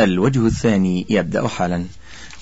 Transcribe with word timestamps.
الوجه 0.00 0.46
الثاني 0.46 1.06
يبدأ 1.08 1.48
حالا. 1.48 1.84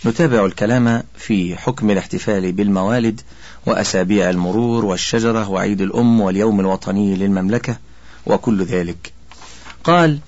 نتابع 0.06 0.46
الكلام 0.46 1.02
في 1.16 1.56
حكم 1.56 1.90
الاحتفال 1.90 2.52
بالموالد 2.52 3.20
وأسابيع 3.66 4.30
المرور 4.30 4.84
والشجرة 4.84 5.48
وعيد 5.48 5.80
الأم 5.80 6.20
واليوم 6.20 6.60
الوطني 6.60 7.16
للمملكة 7.16 7.76
وكل 8.26 8.64
ذلك. 8.64 9.12
قال 9.84 10.18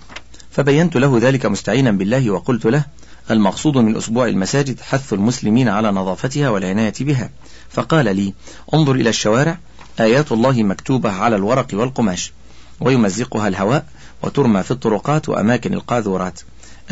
فبينت 0.50 0.96
له 0.96 1.19
ذلك 1.19 1.46
مستعينا 1.46 1.90
بالله 1.90 2.30
وقلت 2.30 2.66
له 2.66 2.85
المقصود 3.30 3.77
من 3.77 3.96
أسبوع 3.96 4.27
المساجد 4.27 4.80
حث 4.80 5.12
المسلمين 5.12 5.68
على 5.68 5.91
نظافتها 5.91 6.48
والعناية 6.48 6.95
بها. 7.00 7.30
فقال 7.70 8.16
لي 8.16 8.34
انظر 8.75 8.95
إلى 8.95 9.09
الشوارع 9.09 9.59
آيات 10.00 10.32
الله 10.32 10.62
مكتوبة 10.62 11.11
على 11.11 11.36
الورق 11.36 11.68
والقماش 11.73 12.32
ويمزقها 12.80 13.48
الهواء 13.48 13.86
وترمى 14.23 14.62
في 14.62 14.70
الطرقات 14.70 15.29
وأماكن 15.29 15.75
القاذورات. 15.75 16.41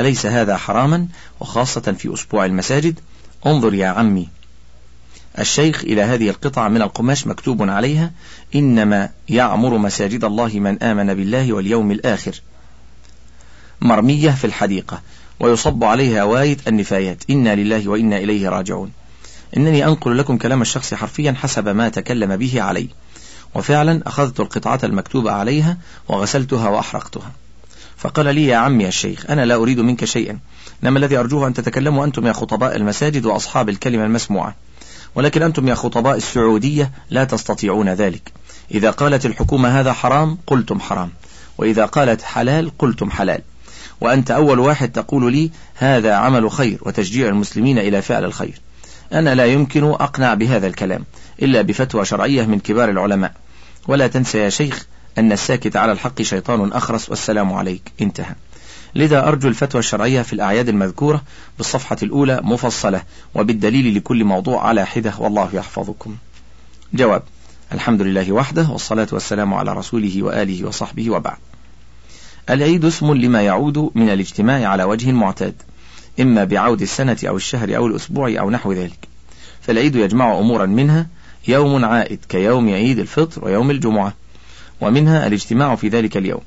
أليس 0.00 0.26
هذا 0.26 0.56
حراما؟ 0.56 1.06
وخاصة 1.40 1.80
في 1.80 2.14
أسبوع 2.14 2.44
المساجد؟ 2.44 3.00
انظر 3.46 3.74
يا 3.74 3.88
عمي. 3.88 4.28
الشيخ 5.38 5.84
إلى 5.84 6.02
هذه 6.02 6.30
القطعة 6.30 6.68
من 6.68 6.82
القماش 6.82 7.26
مكتوب 7.26 7.70
عليها 7.70 8.12
إنما 8.54 9.08
يعمر 9.28 9.78
مساجد 9.78 10.24
الله 10.24 10.48
من 10.48 10.82
آمن 10.82 11.14
بالله 11.14 11.52
واليوم 11.52 11.90
الآخر. 11.90 12.40
مرمية 13.80 14.30
في 14.30 14.44
الحديقة 14.44 15.02
ويصب 15.40 15.84
عليها 15.84 16.24
واية 16.24 16.56
النفايات. 16.68 17.22
إنا 17.30 17.54
لله 17.54 17.88
وإنا 17.88 18.16
إليه 18.16 18.48
راجعون. 18.48 18.92
إنني 19.56 19.86
أنقل 19.86 20.18
لكم 20.18 20.38
كلام 20.38 20.62
الشخص 20.62 20.94
حرفيا 20.94 21.32
حسب 21.32 21.68
ما 21.68 21.88
تكلم 21.88 22.36
به 22.36 22.62
علي. 22.62 22.88
وفعلا 23.54 24.02
أخذت 24.06 24.40
القطعة 24.40 24.80
المكتوبة 24.84 25.32
عليها 25.32 25.78
وغسلتها 26.08 26.68
وأحرقتها. 26.68 27.32
فقال 28.00 28.34
لي 28.34 28.46
يا 28.46 28.56
عمي 28.56 28.88
الشيخ 28.88 29.30
أنا 29.30 29.44
لا 29.44 29.54
أريد 29.54 29.80
منك 29.80 30.04
شيئا. 30.04 30.38
إنما 30.84 30.98
الذي 30.98 31.16
أرجوه 31.16 31.46
أن 31.46 31.54
تتكلموا 31.54 32.04
أنتم 32.04 32.26
يا 32.26 32.32
خطباء 32.32 32.76
المساجد 32.76 33.26
وأصحاب 33.26 33.68
الكلمة 33.68 34.04
المسموعة. 34.04 34.56
ولكن 35.14 35.42
أنتم 35.42 35.68
يا 35.68 35.74
خطباء 35.74 36.16
السعودية 36.16 36.90
لا 37.10 37.24
تستطيعون 37.24 37.88
ذلك. 37.88 38.32
إذا 38.70 38.90
قالت 38.90 39.26
الحكومة 39.26 39.80
هذا 39.80 39.92
حرام 39.92 40.38
قلتم 40.46 40.80
حرام. 40.80 41.10
وإذا 41.58 41.84
قالت 41.84 42.22
حلال 42.22 42.78
قلتم 42.78 43.10
حلال. 43.10 43.40
وأنت 44.00 44.30
أول 44.30 44.58
واحد 44.58 44.92
تقول 44.92 45.32
لي 45.32 45.50
هذا 45.74 46.14
عمل 46.14 46.50
خير 46.50 46.78
وتشجيع 46.82 47.28
المسلمين 47.28 47.78
إلى 47.78 48.02
فعل 48.02 48.24
الخير. 48.24 48.60
أنا 49.12 49.34
لا 49.34 49.46
يمكن 49.46 49.84
أقنع 49.84 50.34
بهذا 50.34 50.66
الكلام 50.66 51.04
إلا 51.42 51.62
بفتوى 51.62 52.04
شرعية 52.04 52.46
من 52.46 52.60
كبار 52.60 52.90
العلماء. 52.90 53.32
ولا 53.88 54.06
تنسى 54.06 54.38
يا 54.38 54.48
شيخ 54.48 54.86
أن 55.18 55.32
الساكت 55.32 55.76
على 55.76 55.92
الحق 55.92 56.22
شيطان 56.22 56.72
أخرس 56.72 57.10
والسلام 57.10 57.52
عليك. 57.52 57.92
انتهى. 58.00 58.34
لذا 58.94 59.28
أرجو 59.28 59.48
الفتوى 59.48 59.78
الشرعية 59.78 60.22
في 60.22 60.32
الأعياد 60.32 60.68
المذكورة 60.68 61.22
بالصفحة 61.58 61.96
الأولى 62.02 62.40
مفصلة 62.42 63.02
وبالدليل 63.34 63.96
لكل 63.96 64.24
موضوع 64.24 64.66
على 64.66 64.86
حدة 64.86 65.14
والله 65.18 65.48
يحفظكم. 65.52 66.16
جواب 66.94 67.22
الحمد 67.72 68.02
لله 68.02 68.32
وحده 68.32 68.68
والصلاة 68.68 69.08
والسلام 69.12 69.54
على 69.54 69.72
رسوله 69.72 70.22
وآله 70.22 70.64
وصحبه 70.64 71.10
وبعد. 71.10 71.36
العيد 72.50 72.84
اسم 72.84 73.12
لما 73.14 73.42
يعود 73.42 73.90
من 73.94 74.10
الاجتماع 74.10 74.68
على 74.68 74.84
وجه 74.84 75.12
معتاد 75.12 75.54
إما 76.20 76.44
بعود 76.44 76.82
السنة 76.82 77.18
أو 77.28 77.36
الشهر 77.36 77.76
أو 77.76 77.86
الأسبوع 77.86 78.34
أو 78.38 78.50
نحو 78.50 78.72
ذلك. 78.72 79.08
فالعيد 79.60 79.96
يجمع 79.96 80.38
أمورا 80.38 80.66
منها 80.66 81.06
يوم 81.48 81.84
عائد 81.84 82.18
كيوم 82.28 82.68
عيد 82.68 82.98
الفطر 82.98 83.44
ويوم 83.44 83.70
الجمعة. 83.70 84.14
ومنها 84.80 85.26
الاجتماع 85.26 85.76
في 85.76 85.88
ذلك 85.88 86.16
اليوم 86.16 86.40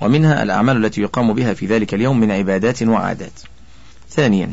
ومنها 0.00 0.42
الأعمال 0.42 0.84
التي 0.84 1.00
يقام 1.00 1.32
بها 1.32 1.54
في 1.54 1.66
ذلك 1.66 1.94
اليوم 1.94 2.20
من 2.20 2.30
عبادات 2.30 2.82
وعادات. 2.82 3.40
ثانيا 4.10 4.52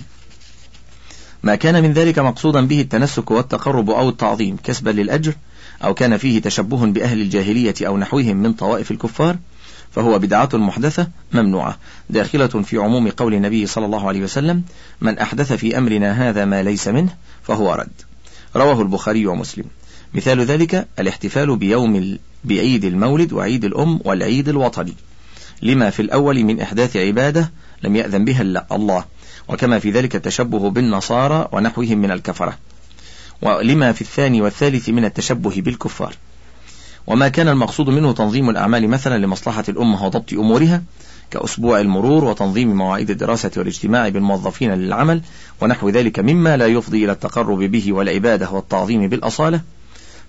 ما 1.43 1.55
كان 1.55 1.83
من 1.83 1.93
ذلك 1.93 2.19
مقصودا 2.19 2.67
به 2.67 2.81
التنسك 2.81 3.31
والتقرب 3.31 3.89
أو 3.89 4.09
التعظيم 4.09 4.57
كسبا 4.63 4.89
للأجر 4.89 5.33
أو 5.83 5.93
كان 5.93 6.17
فيه 6.17 6.41
تشبه 6.41 6.85
بأهل 6.85 7.21
الجاهلية 7.21 7.75
أو 7.81 7.97
نحوهم 7.97 8.37
من 8.37 8.53
طوائف 8.53 8.91
الكفار 8.91 9.37
فهو 9.91 10.19
بدعة 10.19 10.49
محدثة 10.53 11.07
ممنوعة 11.33 11.77
داخلة 12.09 12.47
في 12.47 12.77
عموم 12.77 13.09
قول 13.09 13.33
النبي 13.33 13.65
صلى 13.65 13.85
الله 13.85 14.07
عليه 14.07 14.21
وسلم 14.21 14.63
من 15.01 15.19
أحدث 15.19 15.53
في 15.53 15.77
أمرنا 15.77 16.29
هذا 16.29 16.45
ما 16.45 16.63
ليس 16.63 16.87
منه 16.87 17.15
فهو 17.43 17.73
رد 17.73 18.01
رواه 18.55 18.81
البخاري 18.81 19.27
ومسلم. 19.27 19.65
مثال 20.13 20.41
ذلك 20.41 20.87
الاحتفال 20.99 21.57
بيوم 21.57 22.17
بعيد 22.47 22.85
المولد 22.85 23.33
وعيد 23.33 23.65
الأم 23.65 23.99
والعيد 24.05 24.49
الوطني. 24.49 24.93
لما 25.61 25.89
في 25.89 26.01
الأول 26.01 26.43
من 26.43 26.61
إحداث 26.61 26.97
عبادة 26.97 27.51
لم 27.83 27.95
يأذن 27.95 28.25
بها 28.25 28.41
الله 28.71 29.05
وكما 29.47 29.79
في 29.79 29.91
ذلك 29.91 30.15
التشبه 30.15 30.69
بالنصارى 30.69 31.47
ونحوهم 31.51 31.97
من 31.97 32.11
الكفرة. 32.11 32.57
ولما 33.41 33.91
في 33.91 34.01
الثاني 34.01 34.41
والثالث 34.41 34.89
من 34.89 35.05
التشبه 35.05 35.61
بالكفار. 35.61 36.15
وما 37.07 37.27
كان 37.27 37.47
المقصود 37.47 37.89
منه 37.89 38.11
تنظيم 38.11 38.49
الأعمال 38.49 38.87
مثلا 38.87 39.17
لمصلحة 39.25 39.63
الأمة 39.69 40.05
وضبط 40.05 40.33
أمورها 40.33 40.83
كأسبوع 41.31 41.79
المرور 41.79 42.25
وتنظيم 42.25 42.75
مواعيد 42.75 43.09
الدراسة 43.09 43.51
والاجتماع 43.57 44.09
بالموظفين 44.09 44.73
للعمل 44.73 45.21
ونحو 45.61 45.89
ذلك 45.89 46.19
مما 46.19 46.57
لا 46.57 46.67
يفضي 46.67 47.03
إلى 47.03 47.11
التقرب 47.11 47.59
به 47.59 47.93
والعبادة 47.93 48.51
والتعظيم 48.51 49.09
بالأصالة 49.09 49.61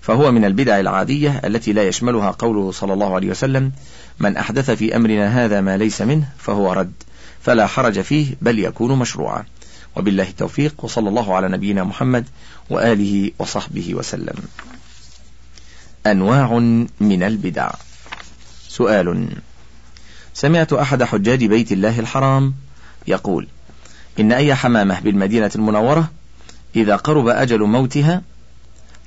فهو 0.01 0.31
من 0.31 0.45
البدع 0.45 0.79
العادية 0.79 1.41
التي 1.45 1.73
لا 1.73 1.83
يشملها 1.83 2.31
قوله 2.31 2.71
صلى 2.71 2.93
الله 2.93 3.15
عليه 3.15 3.29
وسلم 3.29 3.71
من 4.19 4.37
أحدث 4.37 4.71
في 4.71 4.95
أمرنا 4.95 5.45
هذا 5.45 5.61
ما 5.61 5.77
ليس 5.77 6.01
منه 6.01 6.29
فهو 6.37 6.73
رد 6.73 6.93
فلا 7.41 7.67
حرج 7.67 8.01
فيه 8.01 8.35
بل 8.41 8.59
يكون 8.59 8.99
مشروعا. 8.99 9.45
وبالله 9.95 10.29
التوفيق 10.29 10.85
وصلى 10.85 11.09
الله 11.09 11.35
على 11.35 11.47
نبينا 11.47 11.83
محمد 11.83 12.25
وآله 12.69 13.31
وصحبه 13.39 13.95
وسلم. 13.95 14.35
أنواع 16.07 16.59
من 16.99 17.23
البدع. 17.23 17.71
سؤال 18.67 19.27
سمعت 20.33 20.73
أحد 20.73 21.03
حجاج 21.03 21.45
بيت 21.45 21.71
الله 21.71 21.99
الحرام 21.99 22.53
يقول 23.07 23.47
إن 24.19 24.31
أي 24.31 24.55
حمامة 24.55 24.99
بالمدينة 24.99 25.51
المنورة 25.55 26.11
إذا 26.75 26.95
قرب 26.95 27.27
أجل 27.27 27.59
موتها 27.63 28.21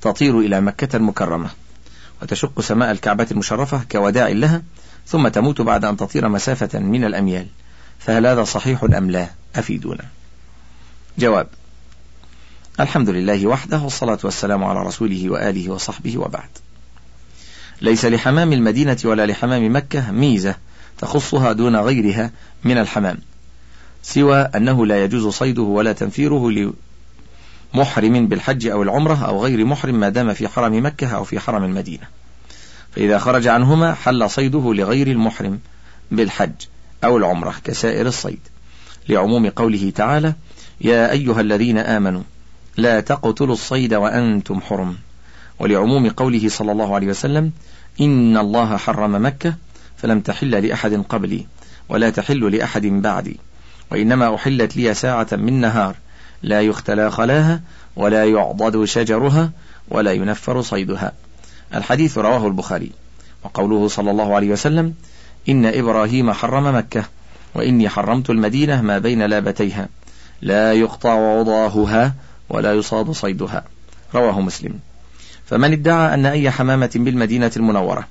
تطير 0.03 0.39
إلى 0.39 0.61
مكة 0.61 0.95
المكرمة 0.95 1.49
وتشق 2.21 2.61
سماء 2.61 2.91
الكعبة 2.91 3.27
المشرفة 3.31 3.81
كوداع 3.91 4.27
لها 4.27 4.61
ثم 5.07 5.27
تموت 5.27 5.61
بعد 5.61 5.85
أن 5.85 5.97
تطير 5.97 6.29
مسافة 6.29 6.79
من 6.79 7.03
الأميال. 7.05 7.47
فهل 7.99 8.27
هذا 8.27 8.43
صحيح 8.43 8.83
أم 8.83 9.11
لا؟ 9.11 9.27
أفيدونا. 9.55 10.05
جواب 11.17 11.47
الحمد 12.79 13.09
لله 13.09 13.47
وحده 13.47 13.79
والصلاة 13.79 14.19
والسلام 14.23 14.63
على 14.63 14.79
رسوله 14.79 15.29
وآله 15.29 15.69
وصحبه 15.69 16.17
وبعد. 16.17 16.49
ليس 17.81 18.05
لحمام 18.05 18.53
المدينة 18.53 18.97
ولا 19.05 19.25
لحمام 19.25 19.75
مكة 19.75 20.11
ميزة 20.11 20.55
تخصها 20.97 21.51
دون 21.51 21.75
غيرها 21.75 22.31
من 22.63 22.77
الحمام 22.77 23.17
سوى 24.03 24.37
أنه 24.41 24.85
لا 24.85 25.03
يجوز 25.03 25.27
صيده 25.27 25.61
ولا 25.61 25.93
تنفيره 25.93 26.49
محرم 27.73 28.27
بالحج 28.27 28.67
أو 28.67 28.83
العمرة 28.83 29.25
أو 29.25 29.43
غير 29.43 29.65
محرم 29.65 29.99
ما 29.99 30.09
دام 30.09 30.33
في 30.33 30.47
حرم 30.47 30.85
مكة 30.85 31.07
أو 31.07 31.23
في 31.23 31.39
حرم 31.39 31.63
المدينة. 31.63 32.03
فإذا 32.95 33.19
خرج 33.19 33.47
عنهما 33.47 33.93
حل 33.93 34.29
صيده 34.29 34.73
لغير 34.73 35.07
المحرم 35.07 35.59
بالحج 36.11 36.51
أو 37.03 37.17
العمرة 37.17 37.55
كسائر 37.63 38.07
الصيد. 38.07 38.39
لعموم 39.09 39.49
قوله 39.49 39.91
تعالى 39.95 40.33
يا 40.81 41.11
أيها 41.11 41.41
الذين 41.41 41.77
آمنوا 41.77 42.21
لا 42.77 42.99
تقتلوا 42.99 43.53
الصيد 43.53 43.93
وأنتم 43.93 44.61
حرم. 44.61 44.95
ولعموم 45.59 46.09
قوله 46.09 46.49
صلى 46.49 46.71
الله 46.71 46.95
عليه 46.95 47.07
وسلم 47.07 47.51
إن 48.01 48.37
الله 48.37 48.77
حرم 48.77 49.25
مكة 49.25 49.55
فلم 49.97 50.19
تحل 50.19 50.67
لأحد 50.67 50.93
قبلي 51.09 51.45
ولا 51.89 52.09
تحل 52.09 52.55
لأحد 52.55 52.85
بعدي 52.85 53.39
وإنما 53.91 54.35
أحلت 54.35 54.77
لي 54.77 54.93
ساعة 54.93 55.27
من 55.31 55.53
نهار 55.53 55.95
لا 56.43 56.61
يختلى 56.61 57.11
خلاها 57.11 57.61
ولا 57.95 58.25
يعضد 58.25 58.85
شجرها 58.85 59.51
ولا 59.87 60.11
ينفر 60.11 60.61
صيدها. 60.61 61.11
الحديث 61.75 62.17
رواه 62.17 62.47
البخاري. 62.47 62.91
وقوله 63.43 63.87
صلى 63.87 64.11
الله 64.11 64.35
عليه 64.35 64.49
وسلم 64.49 64.93
إن 65.49 65.65
إبراهيم 65.65 66.31
حرم 66.31 66.75
مكة 66.75 67.03
وإني 67.55 67.89
حرمت 67.89 68.29
المدينة 68.29 68.81
ما 68.81 68.97
بين 68.97 69.21
لابتيها. 69.21 69.87
لا 70.41 70.73
يقطع 70.73 71.39
عضاهها 71.39 72.13
ولا 72.49 72.73
يصاد 72.73 73.11
صيدها. 73.11 73.63
رواه 74.15 74.41
مسلم. 74.41 74.79
فمن 75.45 75.73
ادعى 75.73 76.13
أن 76.13 76.25
أي 76.25 76.51
حمامة 76.51 76.91
بالمدينة 76.95 77.51
المنورة 77.57 78.07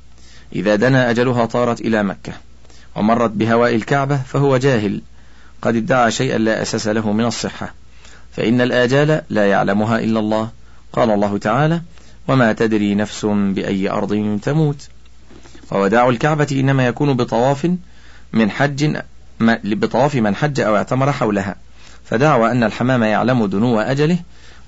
إذا 0.54 0.76
دنا 0.76 1.10
أجلها 1.10 1.46
طارت 1.46 1.80
إلى 1.80 2.02
مكة 2.02 2.32
ومرت 2.96 3.30
بهواء 3.30 3.74
الكعبة 3.74 4.16
فهو 4.16 4.56
جاهل. 4.56 5.00
قد 5.62 5.76
ادعى 5.76 6.10
شيئا 6.10 6.38
لا 6.38 6.62
أساس 6.62 6.88
له 6.88 7.12
من 7.12 7.24
الصحة. 7.24 7.81
فإن 8.32 8.60
الآجال 8.60 9.22
لا 9.30 9.50
يعلمها 9.50 9.98
إلا 9.98 10.20
الله. 10.20 10.50
قال 10.92 11.10
الله 11.10 11.38
تعالى 11.38 11.80
وما 12.28 12.52
تدري 12.52 12.94
نفس 12.94 13.24
بأي 13.26 13.90
أرض 13.90 14.40
تموت. 14.42 14.88
ووداع 15.70 16.08
الكعبة 16.08 16.46
إنما 16.52 16.86
يكون 16.86 17.12
بطواف 17.12 17.70
من 18.32 18.50
حج 18.50 18.96
بطواف 19.64 20.14
من 20.14 20.34
حج 20.34 20.60
أو 20.60 20.76
اعتمر 20.76 21.12
حولها. 21.12 21.56
فدعوى 22.04 22.50
أن 22.50 22.62
الحمام 22.62 23.02
يعلم 23.02 23.46
دنو 23.46 23.80
أجله 23.80 24.18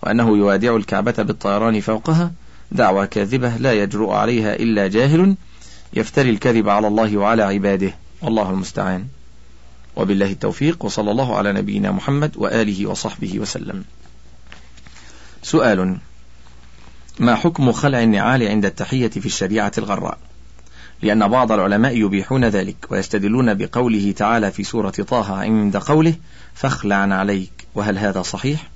وأنه 0.02 0.36
يوادع 0.36 0.76
الكعبة 0.76 1.14
بالطيران 1.18 1.80
فوقها. 1.80 2.32
دعوى 2.72 3.06
كاذبة 3.06 3.56
لا 3.56 3.72
يجرؤ 3.72 4.10
عليها 4.10 4.54
إلا 4.54 4.86
جاهل 4.86 5.34
يفتري 5.94 6.30
الكذب 6.30 6.68
على 6.68 6.88
الله 6.88 7.16
وعلى 7.16 7.42
عباده. 7.42 7.94
والله 8.22 8.50
المستعان. 8.50 9.04
وبالله 9.96 10.30
التوفيق 10.30 10.84
وصلى 10.84 11.10
الله 11.10 11.36
على 11.36 11.52
نبينا 11.52 11.92
محمد 11.92 12.32
وآله 12.36 12.86
وصحبه 12.86 13.38
وسلم. 13.38 13.84
سؤال 15.42 15.98
ما 17.18 17.34
حكم 17.34 17.72
خلع 17.72 18.02
النعال 18.02 18.42
عند 18.42 18.64
التحية 18.64 19.08
في 19.08 19.26
الشريعة 19.26 19.72
الغراء؟ 19.78 20.18
لأن 21.02 21.28
بعض 21.28 21.52
العلماء 21.52 21.96
يبيحون 21.96 22.44
ذلك 22.44 22.76
ويستدلون 22.90 23.54
بقوله 23.54 24.12
تعالى 24.12 24.50
في 24.50 24.64
سورة 24.64 24.90
طه 24.90 25.34
عند 25.34 25.76
قوله 25.76 26.14
فاخلع 26.54 26.96
عليك 26.96 27.66
وهل 27.74 27.98
هذا 27.98 28.22
صحيح؟ 28.22 28.68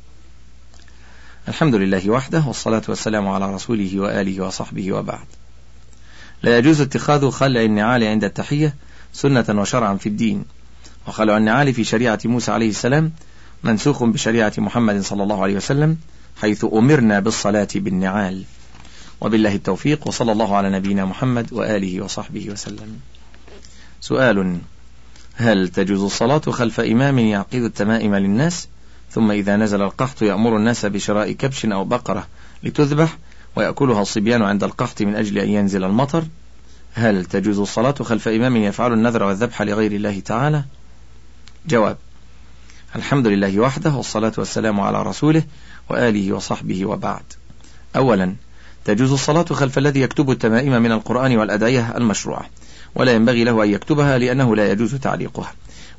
الحمد 1.48 1.74
لله 1.74 2.10
وحده 2.10 2.42
والصلاة 2.46 2.82
والسلام 2.88 3.28
على 3.28 3.54
رسوله 3.54 4.00
وآله 4.00 4.44
وصحبه 4.44 4.92
وبعد. 4.92 5.26
لا 6.42 6.58
يجوز 6.58 6.80
اتخاذ 6.80 7.30
خلع 7.30 7.62
النعال 7.62 8.04
عند 8.04 8.24
التحية 8.24 8.74
سنة 9.12 9.44
وشرعا 9.48 9.94
في 9.94 10.08
الدين. 10.08 10.44
وخلع 11.08 11.36
النعال 11.36 11.74
في 11.74 11.84
شريعة 11.84 12.18
موسى 12.24 12.52
عليه 12.52 12.68
السلام 12.68 13.12
منسوخ 13.64 14.04
بشريعة 14.04 14.52
محمد 14.58 15.00
صلى 15.00 15.22
الله 15.22 15.42
عليه 15.42 15.56
وسلم 15.56 15.96
حيث 16.40 16.64
أمرنا 16.72 17.20
بالصلاة 17.20 17.68
بالنعال. 17.74 18.44
وبالله 19.20 19.54
التوفيق 19.54 20.08
وصلى 20.08 20.32
الله 20.32 20.56
على 20.56 20.70
نبينا 20.70 21.04
محمد 21.04 21.52
وآله 21.52 22.00
وصحبه 22.00 22.50
وسلم. 22.50 23.00
سؤال 24.00 24.58
هل 25.34 25.68
تجوز 25.68 26.02
الصلاة 26.02 26.38
خلف 26.38 26.80
إمام 26.80 27.18
يعقد 27.18 27.62
التمائم 27.62 28.14
للناس 28.14 28.68
ثم 29.10 29.30
إذا 29.30 29.56
نزل 29.56 29.82
القحط 29.82 30.22
يأمر 30.22 30.56
الناس 30.56 30.86
بشراء 30.86 31.32
كبش 31.32 31.64
أو 31.64 31.84
بقرة 31.84 32.26
لتذبح 32.62 33.18
ويأكلها 33.56 34.02
الصبيان 34.02 34.42
عند 34.42 34.64
القحط 34.64 35.02
من 35.02 35.14
أجل 35.14 35.38
أن 35.38 35.48
ينزل 35.48 35.84
المطر؟ 35.84 36.24
هل 36.94 37.24
تجوز 37.24 37.58
الصلاة 37.58 37.92
خلف 37.92 38.28
إمام 38.28 38.56
يفعل 38.56 38.92
النذر 38.92 39.22
والذبح 39.22 39.62
لغير 39.62 39.92
الله 39.92 40.20
تعالى؟ 40.20 40.64
جواب. 41.68 41.96
الحمد 42.96 43.26
لله 43.26 43.60
وحده 43.60 43.90
والصلاة 43.90 44.32
والسلام 44.38 44.80
على 44.80 45.02
رسوله 45.02 45.42
وآله 45.90 46.32
وصحبه 46.32 46.86
وبعد. 46.86 47.22
أولا 47.96 48.34
تجوز 48.84 49.12
الصلاة 49.12 49.42
خلف 49.44 49.78
الذي 49.78 50.00
يكتب 50.00 50.30
التمائم 50.30 50.82
من 50.82 50.92
القرآن 50.92 51.36
والأدعية 51.36 51.96
المشروعة 51.96 52.46
ولا 52.94 53.12
ينبغي 53.12 53.44
له 53.44 53.64
أن 53.64 53.68
يكتبها 53.70 54.18
لأنه 54.18 54.56
لا 54.56 54.72
يجوز 54.72 54.94
تعليقها. 54.94 55.52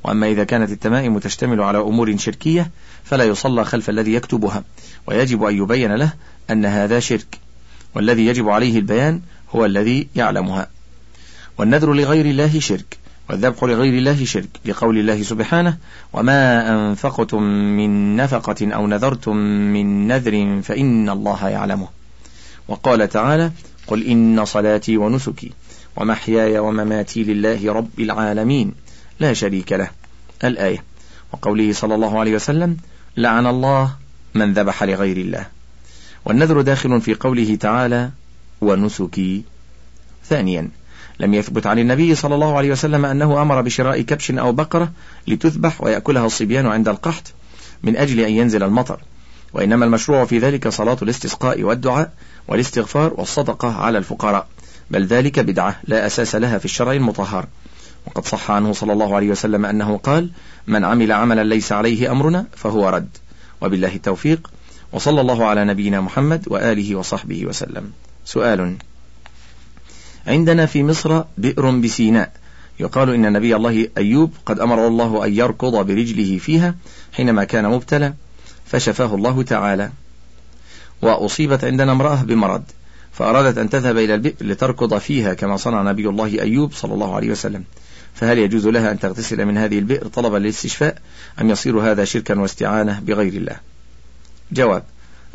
وأما 0.04 0.28
إذا 0.28 0.44
كانت 0.44 0.72
التمائم 0.72 1.20
تشتمل 1.20 1.62
على 1.62 1.78
أمور 1.78 2.18
شركية 2.18 2.72
فلا 3.04 3.24
يصلى 3.24 3.66
خلف 3.66 3.90
الذي 3.90 4.14
يكتبها 4.14 4.64
ويجب 5.08 5.44
أن 5.44 5.58
يبين 5.58 5.96
له 5.96 6.14
أن 6.50 6.66
هذا 6.66 7.00
شرك 7.00 7.40
والذي 7.96 8.26
يجب 8.26 8.50
عليه 8.50 8.80
البيان 8.80 9.22
هو 9.56 9.66
الذي 9.66 10.08
يعلمها. 10.16 10.68
والنذر 11.58 11.94
لغير 11.94 12.26
الله 12.26 12.60
شرك 12.60 12.98
والذبح 13.30 13.64
لغير 13.64 13.94
الله 13.94 14.26
شرك 14.26 14.50
لقول 14.66 14.98
الله 14.98 15.24
سبحانه 15.24 15.78
وما 16.14 16.70
أنفقتم 16.74 17.44
من 17.78 18.16
نفقة 18.16 18.74
أو 18.74 18.88
نذرتم 18.88 19.36
من 19.74 20.08
نذر 20.08 20.62
فإن 20.62 21.10
الله 21.10 21.50
يعلمه 21.50 21.88
وقال 22.68 23.10
تعالى 23.10 23.52
قل 23.88 24.04
إن 24.04 24.46
صلاتي 24.46 24.98
ونسكي 24.98 25.52
ومحياي 25.96 26.60
ومماتي 26.60 27.24
لله 27.24 27.74
رب 27.74 28.00
العالمين 28.00 28.72
لا 29.20 29.34
شريك 29.34 29.74
له. 29.74 29.90
الآية 30.44 30.84
وقوله 31.34 31.74
صلى 31.74 31.96
الله 31.96 32.20
عليه 32.20 32.36
وسلم 32.36 32.78
لعن 33.18 33.48
الله 33.48 33.96
من 34.36 34.54
ذبح 34.54 34.84
لغير 34.84 35.18
الله 35.18 35.46
والنذر 36.26 36.62
داخل 36.62 37.02
في 37.02 37.14
قوله 37.14 37.56
تعالى 37.56 38.12
ونسكي 38.62 39.44
ثانيا 40.26 40.70
لم 41.20 41.34
يثبت 41.34 41.68
عن 41.68 41.80
النبي 41.80 42.16
صلى 42.16 42.36
الله 42.36 42.58
عليه 42.58 42.72
وسلم 42.72 43.06
أنه 43.06 43.42
أمر 43.42 43.62
بشراء 43.62 44.02
كبش 44.02 44.32
أو 44.32 44.52
بقرة 44.52 44.92
لتذبح 45.28 45.82
ويأكلها 45.82 46.26
الصبيان 46.26 46.66
عند 46.66 46.88
القحط 46.88 47.34
من 47.84 47.98
أجل 47.98 48.20
أن 48.20 48.32
ينزل 48.32 48.64
المطر. 48.64 49.00
وإنما 49.54 49.86
المشروع 49.86 50.26
في 50.26 50.40
ذلك 50.40 50.68
صلاة 50.68 50.98
الاستسقاء 51.02 51.64
والدعاء 51.64 52.14
والاستغفار 52.48 53.14
والصدقة 53.18 53.76
على 53.76 53.98
الفقراء 53.98 54.48
بل 54.92 55.06
ذلك 55.06 55.40
بدعة 55.40 55.80
لا 55.88 56.06
أساس 56.06 56.36
لها 56.36 56.58
في 56.58 56.66
الشرع 56.66 56.92
المطهر. 56.94 57.46
وقد 58.08 58.26
صح 58.26 58.52
عنه 58.52 58.74
صلى 58.74 58.94
الله 58.94 59.16
عليه 59.16 59.30
وسلم 59.30 59.66
أنه 59.66 59.98
قال 59.98 60.30
من 60.68 60.86
عمل 60.86 61.12
عملا 61.12 61.44
ليس 61.44 61.72
عليه 61.72 62.12
أمرنا 62.12 62.46
فهو 62.56 62.90
رد 62.90 63.10
وبالله 63.62 63.96
التوفيق 63.96 64.52
وصلى 64.92 65.22
الله 65.22 65.46
على 65.46 65.66
نبينا 65.66 66.02
محمد 66.02 66.44
وآله 66.48 66.96
وصحبه 66.96 67.46
وسلم. 67.46 67.92
سؤال 68.26 68.76
عندنا 70.28 70.66
في 70.66 70.84
مصر 70.84 71.24
بئر 71.38 71.72
بسيناء. 71.72 72.32
يقال 72.80 73.10
إن 73.10 73.34
نبي 73.34 73.56
الله 73.56 73.88
أيوب 73.98 74.34
قد 74.46 74.60
أمر 74.60 74.88
الله 74.88 75.26
أن 75.26 75.34
يركض 75.34 75.86
برجله 75.86 76.38
فيها 76.38 76.76
حينما 77.14 77.44
كان 77.44 77.70
مبتلى 77.70 78.14
فشفاه 78.66 79.16
الله 79.16 79.44
تعالى. 79.44 79.92
وأصيبت 81.02 81.64
عندنا 81.64 81.92
امرأة 81.92 82.24
بمرض 82.24 82.64
فأرادت 83.12 83.58
أن 83.58 83.70
تذهب 83.70 83.98
إلى 83.98 84.16
البئر 84.16 84.36
لتركض 84.42 84.98
فيها 84.98 85.34
كما 85.34 85.58
صنع 85.58 85.82
نبي 85.82 86.10
الله 86.10 86.42
أيوب 86.42 86.74
صلى 86.74 86.94
الله 86.94 87.16
عليه 87.16 87.32
وسلم. 87.32 87.64
فهل 88.14 88.40
يجوز 88.40 88.68
لها 88.68 88.92
أن 88.92 89.00
تغتسل 89.00 89.46
من 89.46 89.58
هذه 89.58 89.80
البئر 89.80 90.08
طلبا 90.08 90.38
للاستشفاء 90.38 90.98
أم 91.42 91.50
يصير 91.50 91.80
هذا 91.80 92.06
شركا 92.06 92.40
واستعانة 92.40 93.00
بغير 93.00 93.34
الله؟ 93.34 93.56
جواب 94.52 94.84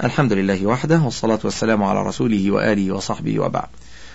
الحمد 0.05 0.33
لله 0.33 0.67
وحده 0.67 1.01
والصلاة 1.01 1.39
والسلام 1.45 1.83
على 1.83 2.03
رسوله 2.03 2.51
وآله 2.51 2.93
وصحبه 2.93 3.41
وبعد. 3.41 3.69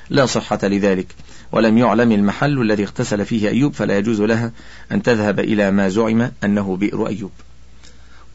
لا 0.09 0.25
صحة 0.25 0.59
لذلك. 0.63 1.07
ولم 1.51 1.77
يعلم 1.77 2.11
المحل 2.11 2.61
الذي 2.61 2.83
اغتسل 2.83 3.25
فيه 3.25 3.49
أيوب 3.49 3.73
فلا 3.73 3.97
يجوز 3.97 4.21
لها 4.21 4.51
أن 4.91 5.01
تذهب 5.01 5.39
إلى 5.39 5.71
ما 5.71 5.89
زعم 5.89 6.31
أنه 6.43 6.75
بئر 6.75 7.07
أيوب. 7.07 7.31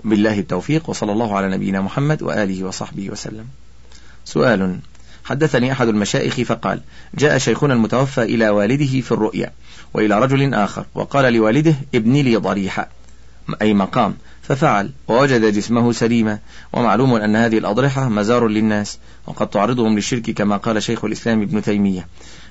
بالله 0.04 0.38
التوفيق 0.38 0.90
وصلى 0.90 1.12
الله 1.12 1.36
على 1.36 1.48
نبينا 1.48 1.80
محمد 1.80 2.22
وآله 2.22 2.64
وصحبه 2.64 3.10
وسلم. 3.10 3.46
سؤال 4.24 4.78
حدثني 5.24 5.72
أحد 5.72 5.88
المشايخ 5.88 6.40
فقال 6.40 6.80
جاء 7.14 7.38
شيخنا 7.38 7.74
المتوفى 7.74 8.22
إلى 8.22 8.48
والده 8.48 9.00
في 9.00 9.12
الرؤيا 9.12 9.52
وإلى 9.94 10.18
رجل 10.18 10.54
آخر 10.54 10.86
وقال 10.94 11.32
لوالده 11.32 11.74
ابني 11.94 12.22
لي 12.22 12.36
ضريحة 12.36 12.88
أي 13.62 13.74
مقام. 13.74 14.16
ففعل 14.48 14.90
ووجد 15.08 15.44
جسمه 15.44 15.92
سليما 15.92 16.38
ومعلوم 16.72 17.14
أن 17.14 17.36
هذه 17.36 17.58
الأضرحة 17.58 18.08
مزار 18.08 18.48
للناس 18.48 18.98
وقد 19.26 19.50
تعرضهم 19.50 19.94
للشرك 19.94 20.30
كما 20.30 20.56
قال 20.56 20.82
شيخ 20.82 21.04
الإسلام 21.04 21.42
ابن 21.42 21.62
تيمية 21.62 22.06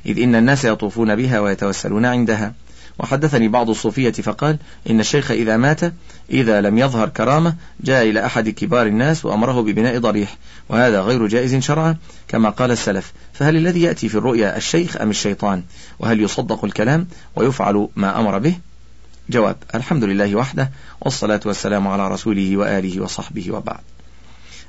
إذ 0.05 0.19
إن 0.19 0.35
الناس 0.35 0.65
يطوفون 0.65 1.15
بها 1.15 1.39
ويتوسلون 1.39 2.05
عندها. 2.05 2.53
وحدثني 2.99 3.47
بعض 3.47 3.69
الصوفية 3.69 4.11
فقال 4.11 4.57
إن 4.89 4.99
الشيخ 4.99 5.31
إذا 5.31 5.57
مات 5.57 5.79
إذا 6.29 6.61
لم 6.61 6.77
يظهر 6.77 7.09
كرامة 7.09 7.55
جاء 7.81 8.09
إلى 8.09 8.25
أحد 8.25 8.49
كبار 8.49 8.87
الناس 8.87 9.25
وأمره 9.25 9.61
ببناء 9.61 9.97
ضريح 9.97 10.37
وهذا 10.69 11.01
غير 11.01 11.27
جائز 11.27 11.55
شرعا 11.55 11.97
كما 12.27 12.49
قال 12.49 12.71
السلف. 12.71 13.13
فهل 13.33 13.57
الذي 13.57 13.81
يأتي 13.81 14.09
في 14.09 14.15
الرؤيا 14.15 14.57
الشيخ 14.57 15.01
أم 15.01 15.09
الشيطان؟ 15.09 15.63
وهل 15.99 16.21
يصدق 16.21 16.65
الكلام 16.65 17.07
ويفعل 17.35 17.87
ما 17.95 18.19
أمر 18.19 18.39
به؟ 18.39 18.55
جواب 19.29 19.55
الحمد 19.75 20.03
لله 20.03 20.35
وحده 20.35 20.71
والصلاة 21.01 21.39
والسلام 21.45 21.87
على 21.87 22.07
رسوله 22.07 22.57
وآله 22.57 23.01
وصحبه 23.01 23.51
وبعد. 23.51 23.79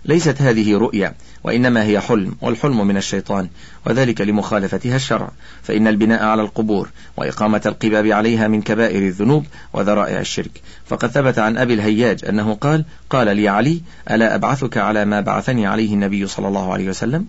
ليست 0.05 0.43
هذه 0.43 0.77
رؤيا 0.79 1.15
وإنما 1.45 1.85
هي 1.85 2.01
حلم 2.01 2.37
والحلم 2.41 2.87
من 2.87 2.97
الشيطان 2.97 3.49
وذلك 3.87 4.21
لمخالفتها 4.21 4.97
الشرع 4.97 5.31
فإن 5.63 5.87
البناء 5.89 6.25
على 6.25 6.43
القبور 6.43 6.89
وإقامة 7.17 7.63
القباب 7.67 8.07
عليها 8.07 8.49
من 8.49 8.63
كبائر 8.63 9.03
الذنوب 9.03 9.47
وذرائع 9.73 10.21
الشرك. 10.21 10.63
فقد 10.87 11.11
ثبت 11.11 11.39
عن 11.39 11.57
أبي 11.57 11.75
الهياج 11.75 12.25
أنه 12.25 12.55
قال 12.55 12.85
قال 13.11 13.37
لي 13.37 13.49
علي 13.49 13.81
ألا 14.11 14.35
أبعثك 14.35 14.77
على 14.79 15.05
ما 15.05 15.21
بعثني 15.21 15.67
عليه 15.67 15.95
النبي 15.95 16.27
صلى 16.27 16.49
الله 16.49 16.73
عليه 16.73 16.89
وسلم؟ 16.89 17.27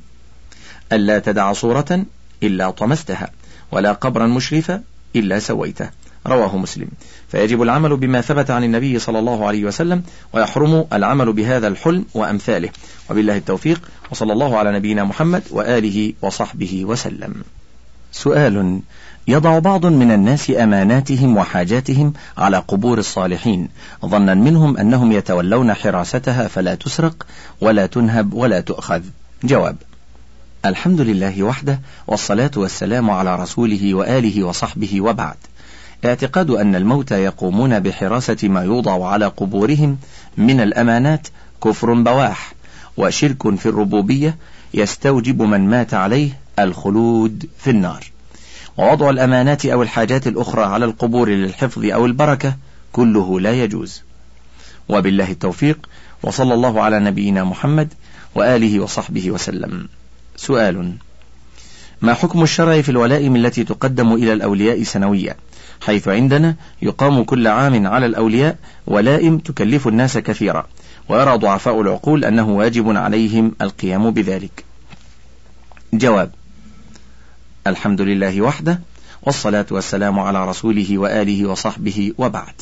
ألا 0.92 1.20
تدع 1.20 1.54
صورة 1.54 2.06
إلا 2.44 2.72
طمستها 2.72 3.30
ولا 3.72 3.92
قبرا 3.92 4.28
مشرفا 4.28 4.84
إلا 5.16 5.40
سويته. 5.40 5.90
رواه 6.28 6.58
مسلم. 6.58 6.88
فيجب 7.28 7.62
العمل 7.62 7.98
بما 7.98 8.22
ثبت 8.22 8.52
عن 8.52 8.64
النبي 8.64 9.00
صلى 9.00 9.20
الله 9.20 9.48
عليه 9.48 9.66
وسلم 9.66 10.04
ويحرم 10.34 10.86
العمل 10.94 11.34
بهذا 11.34 11.68
الحلم 11.68 12.06
وأمثاله. 12.14 12.70
وبالله 13.10 13.38
التوفيق 13.38 13.82
وصلى 14.12 14.34
الله 14.34 14.58
على 14.58 14.72
نبينا 14.72 15.04
محمد 15.04 15.44
وآله 15.52 16.14
وصحبه 16.22 16.86
وسلم. 16.86 17.34
سؤال 18.12 18.80
يضع 19.28 19.60
بعض 19.60 19.86
من 19.86 20.12
الناس 20.12 20.52
أماناتهم 20.52 21.38
وحاجاتهم 21.38 22.14
على 22.38 22.58
قبور 22.58 22.98
الصالحين. 22.98 23.70
ظنا 24.06 24.34
منهم 24.34 24.78
أنهم 24.78 25.12
يتولون 25.12 25.74
حراستها 25.74 26.48
فلا 26.48 26.76
تسرق 26.76 27.26
ولا 27.62 27.86
تنهب 27.86 28.34
ولا 28.34 28.60
تؤخذ. 28.60 29.02
جواب 29.44 29.76
الحمد 30.66 31.02
لله 31.02 31.44
وحده 31.44 31.80
والصلاة 32.08 32.52
والسلام 32.56 33.10
على 33.10 33.36
رسوله 33.36 33.94
وآله 33.94 34.44
وصحبه 34.44 35.02
وبعد. 35.02 35.36
اعتقاد 36.06 36.50
أن 36.50 36.76
الموتى 36.76 37.16
يقومون 37.16 37.80
بحراسة 37.80 38.38
ما 38.44 38.64
يوضع 38.64 39.08
على 39.08 39.26
قبورهم 39.26 39.98
من 40.38 40.62
الأمانات 40.62 41.28
كفر 41.64 41.94
بواح 41.94 42.54
وشرك 42.98 43.56
في 43.56 43.66
الربوبية 43.66 44.38
يستوجب 44.74 45.42
من 45.42 45.70
مات 45.70 45.94
عليه 45.94 46.40
الخلود 46.60 47.50
في 47.58 47.70
النار. 47.70 48.12
ووضع 48.78 49.10
الأمانات 49.10 49.66
أو 49.66 49.84
الحاجات 49.84 50.28
الأخرى 50.28 50.64
على 50.64 50.86
القبور 50.86 51.30
للحفظ 51.30 51.86
أو 51.86 52.06
البركة 52.06 52.56
كله 52.92 53.40
لا 53.40 53.52
يجوز. 53.64 54.02
وبالله 54.90 55.32
التوفيق 55.32 55.90
وصلى 56.24 56.54
الله 56.54 56.82
على 56.82 57.00
نبينا 57.00 57.44
محمد 57.44 57.94
وآله 58.36 58.80
وصحبه 58.80 59.32
وسلم. 59.32 59.88
سؤال 60.36 60.94
ما 62.02 62.14
حكم 62.14 62.44
الشرع 62.44 62.82
في 62.82 62.90
الولائم 62.90 63.36
التي 63.36 63.64
تقدم 63.64 64.14
إلى 64.14 64.34
الأولياء 64.34 64.84
سنويا؟ 64.84 65.36
حيث 65.82 66.08
عندنا 66.08 66.56
يقام 66.82 67.24
كل 67.24 67.48
عام 67.48 67.88
على 67.88 68.06
الأولياء 68.06 68.58
ولائم 68.88 69.38
تكلف 69.38 69.88
الناس 69.88 70.18
كثيرا. 70.18 70.68
ويرى 71.10 71.38
ضعفاء 71.38 71.82
العقول 71.82 72.26
أنه 72.26 72.50
واجب 72.50 72.98
عليهم 72.98 73.56
القيام 73.62 74.12
بذلك. 74.12 74.66
جواب 75.94 76.32
الحمد 77.68 78.02
لله 78.02 78.42
وحده 78.42 78.80
والصلاة 79.24 79.66
والسلام 79.72 80.20
على 80.20 80.50
رسوله 80.50 80.98
وآله 80.98 81.50
وصحبه 81.50 82.14
وبعد. 82.18 82.54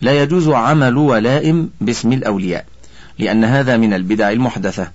لا 0.00 0.22
يجوز 0.22 0.48
عمل 0.48 0.96
ولائم 0.96 1.70
باسم 1.80 2.12
الأولياء 2.12 2.66
لأن 3.18 3.44
هذا 3.44 3.76
من 3.76 3.94
البدع 3.94 4.30
المحدثة. 4.30 4.90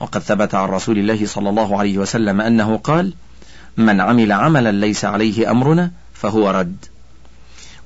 وقد 0.00 0.20
ثبت 0.20 0.54
عن 0.54 0.68
رسول 0.68 0.98
الله 0.98 1.26
صلى 1.26 1.48
الله 1.48 1.78
عليه 1.78 1.98
وسلم 1.98 2.40
أنه 2.40 2.76
قال 2.76 3.12
من 3.76 4.00
عمل 4.00 4.32
عملا 4.32 4.72
ليس 4.72 5.04
عليه 5.04 5.50
أمرنا 5.50 5.90
فهو 6.20 6.50
رد. 6.50 6.76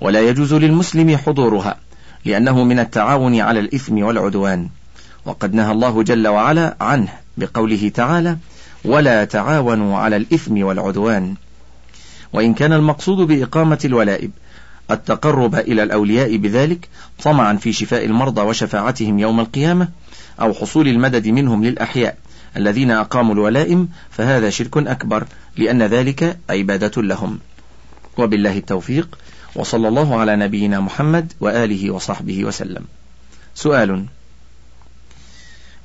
ولا 0.00 0.20
يجوز 0.20 0.54
للمسلم 0.54 1.16
حضورها 1.16 1.76
لأنه 2.24 2.64
من 2.64 2.78
التعاون 2.78 3.40
على 3.40 3.60
الإثم 3.60 4.02
والعدوان. 4.02 4.68
وقد 5.24 5.54
نهى 5.54 5.72
الله 5.72 6.02
جل 6.02 6.28
وعلا 6.28 6.76
عنه 6.80 7.08
بقوله 7.36 7.88
تعالى 7.88 8.36
ولا 8.84 9.24
تعاونوا 9.24 9.98
على 9.98 10.16
الإثم 10.16 10.62
والعدوان 10.62 11.34
وإن 12.32 12.54
كان 12.54 12.72
المقصود 12.72 13.26
بإقامة 13.26 13.78
الولائب 13.84 14.30
التقرب 14.90 15.54
إلى 15.54 15.82
الأولياء 15.82 16.36
بذلك 16.36 16.88
طمعا 17.22 17.56
في 17.56 17.72
شفاء 17.72 18.04
المرضى 18.04 18.40
وشفاعتهم 18.40 19.18
يوم 19.18 19.40
القيامة 19.40 19.88
أو 20.40 20.52
حصول 20.52 20.88
المدد 20.88 21.28
منهم 21.28 21.64
للأحياء 21.64 22.16
الذين 22.56 22.90
أقاموا 22.90 23.34
الولائم 23.34 23.88
فهذا 24.10 24.50
شرك 24.50 24.76
أكبر 24.76 25.24
لأن 25.56 25.82
ذلك 25.82 26.38
عبادة 26.50 27.02
لهم. 27.02 27.38
وبالله 28.18 28.58
التوفيق 28.58 29.18
وصلى 29.54 29.88
الله 29.88 30.20
على 30.20 30.36
نبينا 30.36 30.80
محمد 30.80 31.32
وآله 31.40 31.90
وصحبه 31.90 32.44
وسلم. 32.44 32.84
سؤال 33.54 34.06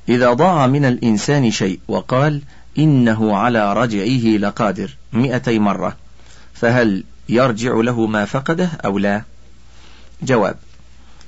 إذا 0.08 0.32
ضاع 0.32 0.66
من 0.66 0.84
الإنسان 0.84 1.50
شيء 1.50 1.80
وقال 1.88 2.42
إنه 2.78 3.36
على 3.36 3.72
رجعه 3.72 4.38
لقادر 4.38 4.96
مئتي 5.12 5.58
مرة 5.58 5.96
فهل 6.54 7.04
يرجع 7.28 7.74
له 7.74 8.06
ما 8.06 8.24
فقده 8.24 8.70
أو 8.84 8.98
لا؟ 8.98 9.22
جواب 10.22 10.56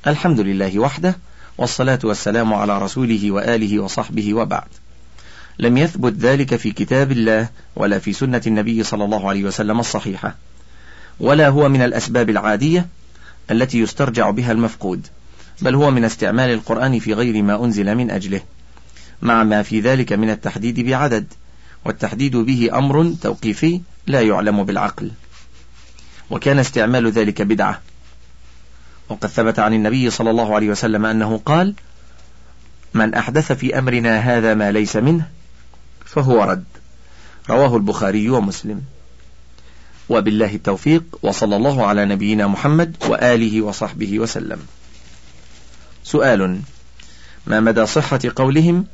الحمد 0.06 0.40
لله 0.40 0.78
وحده 0.78 1.16
والصلاة 1.58 1.98
والسلام 2.04 2.54
على 2.54 2.78
رسوله 2.78 3.30
وآله 3.30 3.78
وصحبه 3.78 4.34
وبعد. 4.34 4.68
لم 5.58 5.78
يثبت 5.78 6.12
ذلك 6.12 6.56
في 6.56 6.72
كتاب 6.72 7.12
الله 7.12 7.48
ولا 7.76 7.98
في 7.98 8.12
سنة 8.12 8.42
النبي 8.46 8.82
صلى 8.82 9.04
الله 9.04 9.28
عليه 9.28 9.44
وسلم 9.44 9.80
الصحيحة. 9.80 10.34
ولا 11.20 11.48
هو 11.48 11.68
من 11.68 11.82
الأسباب 11.82 12.30
العادية 12.30 12.86
التي 13.50 13.78
يسترجع 13.78 14.30
بها 14.30 14.52
المفقود 14.52 15.06
بل 15.62 15.74
هو 15.74 15.90
من 15.90 16.04
استعمال 16.04 16.50
القرآن 16.50 16.98
في 16.98 17.14
غير 17.14 17.42
ما 17.42 17.64
أنزل 17.64 17.94
من 17.94 18.10
أجله 18.10 18.40
مع 19.22 19.44
ما 19.44 19.62
في 19.62 19.80
ذلك 19.80 20.12
من 20.12 20.30
التحديد 20.30 20.80
بعدد 20.80 21.26
والتحديد 21.84 22.36
به 22.36 22.68
أمر 22.72 23.14
توقيفي 23.22 23.80
لا 24.06 24.20
يعلم 24.20 24.64
بالعقل. 24.64 25.10
وكان 26.30 26.58
استعمال 26.58 27.10
ذلك 27.10 27.42
بدعة. 27.42 27.80
وقد 29.08 29.28
ثبت 29.28 29.58
عن 29.58 29.74
النبي 29.74 30.10
صلى 30.10 30.30
الله 30.30 30.54
عليه 30.54 30.70
وسلم 30.70 31.06
أنه 31.06 31.40
قال 31.46 31.74
من 32.94 33.14
أحدث 33.14 33.52
في 33.52 33.78
أمرنا 33.78 34.18
هذا 34.18 34.54
ما 34.54 34.72
ليس 34.72 34.96
منه 34.96 35.28
فهو 36.04 36.44
رد 36.44 36.64
رواه 37.50 37.76
البخاري 37.76 38.30
ومسلم. 38.30 38.82
وبالله 40.10 40.54
التوفيق 40.54 41.02
وصلى 41.22 41.56
الله 41.56 41.86
على 41.86 42.04
نبينا 42.04 42.46
محمد 42.46 42.96
وآله 43.08 43.62
وصحبه 43.62 44.18
وسلم. 44.18 44.58
سؤال 46.04 46.60
ما 47.46 47.60
مدى 47.60 47.86
صحة 47.86 48.20
قولهم؟ 48.36 48.84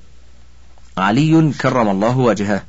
علي 0.99 1.53
كرم 1.61 1.89
الله 1.89 2.19
وجهه. 2.19 2.63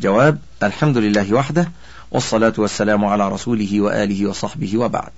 جواب 0.00 0.38
الحمد 0.62 0.96
لله 0.96 1.34
وحده 1.34 1.70
والصلاة 2.10 2.52
والسلام 2.58 3.04
على 3.04 3.28
رسوله 3.28 3.80
وآله 3.80 4.26
وصحبه 4.26 4.78
وبعد. 4.78 5.12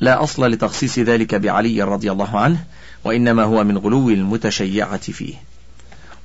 لا 0.00 0.22
أصل 0.22 0.50
لتخصيص 0.50 0.98
ذلك 0.98 1.34
بعلي 1.34 1.82
رضي 1.82 2.12
الله 2.12 2.38
عنه 2.38 2.64
وإنما 3.04 3.42
هو 3.42 3.64
من 3.64 3.78
غلو 3.78 4.10
المتشيعة 4.10 4.96
فيه. 4.96 5.34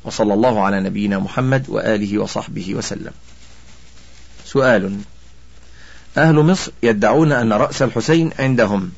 وصلى 0.03 0.33
الله 0.33 0.63
على 0.63 0.79
نبينا 0.79 1.19
محمد 1.19 1.65
وآله 1.69 2.19
وصحبه 2.19 2.75
وسلم. 2.75 3.11
سؤال. 4.51 4.99
أهل 6.17 6.35
مصر 6.35 6.71
يدعون 6.83 7.31
أن 7.31 7.53
رأس 7.53 7.81
الحسين 7.81 8.31
عندهم 8.39 8.91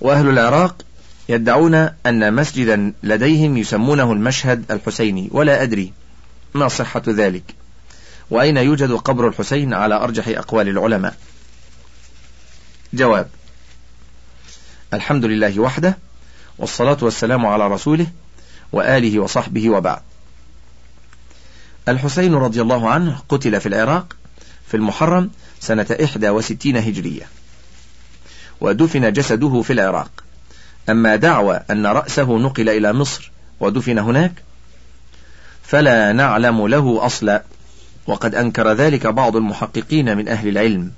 وأهل 0.00 0.28
العراق 0.28 0.82
يدعون 1.28 1.74
أن 2.06 2.34
مسجدا 2.34 2.92
لديهم 3.02 3.56
يسمونه 3.56 4.12
المشهد 4.12 4.72
الحسيني 4.72 5.28
ولا 5.32 5.62
أدري 5.62 5.92
ما 6.54 6.68
صحة 6.68 7.02
ذلك. 7.08 7.54
وأين 8.30 8.56
يوجد 8.56 8.92
قبر 8.92 9.28
الحسين 9.28 9.74
على 9.74 9.94
أرجح 9.94 10.28
أقوال 10.28 10.68
العلماء؟ 10.68 11.16
جواب 12.92 13.28
الحمد 14.94 15.24
لله 15.24 15.60
وحده 15.60 15.98
والصلاة 16.58 16.98
والسلام 17.02 17.46
على 17.46 17.68
رسوله 17.68 18.06
وآله 18.72 19.18
وصحبه 19.18 19.70
وبعد. 19.70 20.02
الحسين 21.88 22.34
رضي 22.34 22.60
الله 22.60 22.90
عنه 22.90 23.22
قتل 23.28 23.60
في 23.60 23.68
العراق 23.68 24.16
في 24.70 24.76
المحرم 24.76 25.30
سنة 25.60 25.86
إحدى 26.04 26.30
وستين 26.30 26.76
هجرية. 26.76 27.22
ودفن 28.60 29.12
جسده 29.12 29.62
في 29.62 29.72
العراق. 29.72 30.10
أما 30.90 31.16
دعوى 31.16 31.60
أن 31.70 31.86
رأسه 31.86 32.38
نقل 32.38 32.68
إلى 32.68 32.92
مصر 32.92 33.32
ودفن 33.60 33.98
هناك 33.98 34.32
فلا 35.62 36.12
نعلم 36.12 36.66
له 36.66 37.06
أصلا 37.06 37.42
وقد 38.06 38.34
أنكر 38.34 38.72
ذلك 38.72 39.06
بعض 39.06 39.36
المحققين 39.36 40.16
من 40.16 40.28
أهل 40.28 40.48
العلم 40.48 40.92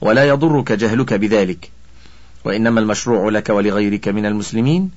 ولا 0.00 0.24
يضرك 0.24 0.72
جهلك 0.72 1.14
بذلك. 1.14 1.70
وإنما 2.44 2.80
المشروع 2.80 3.28
لك 3.28 3.48
ولغيرك 3.48 4.08
من 4.08 4.26
المسلمين 4.26 4.90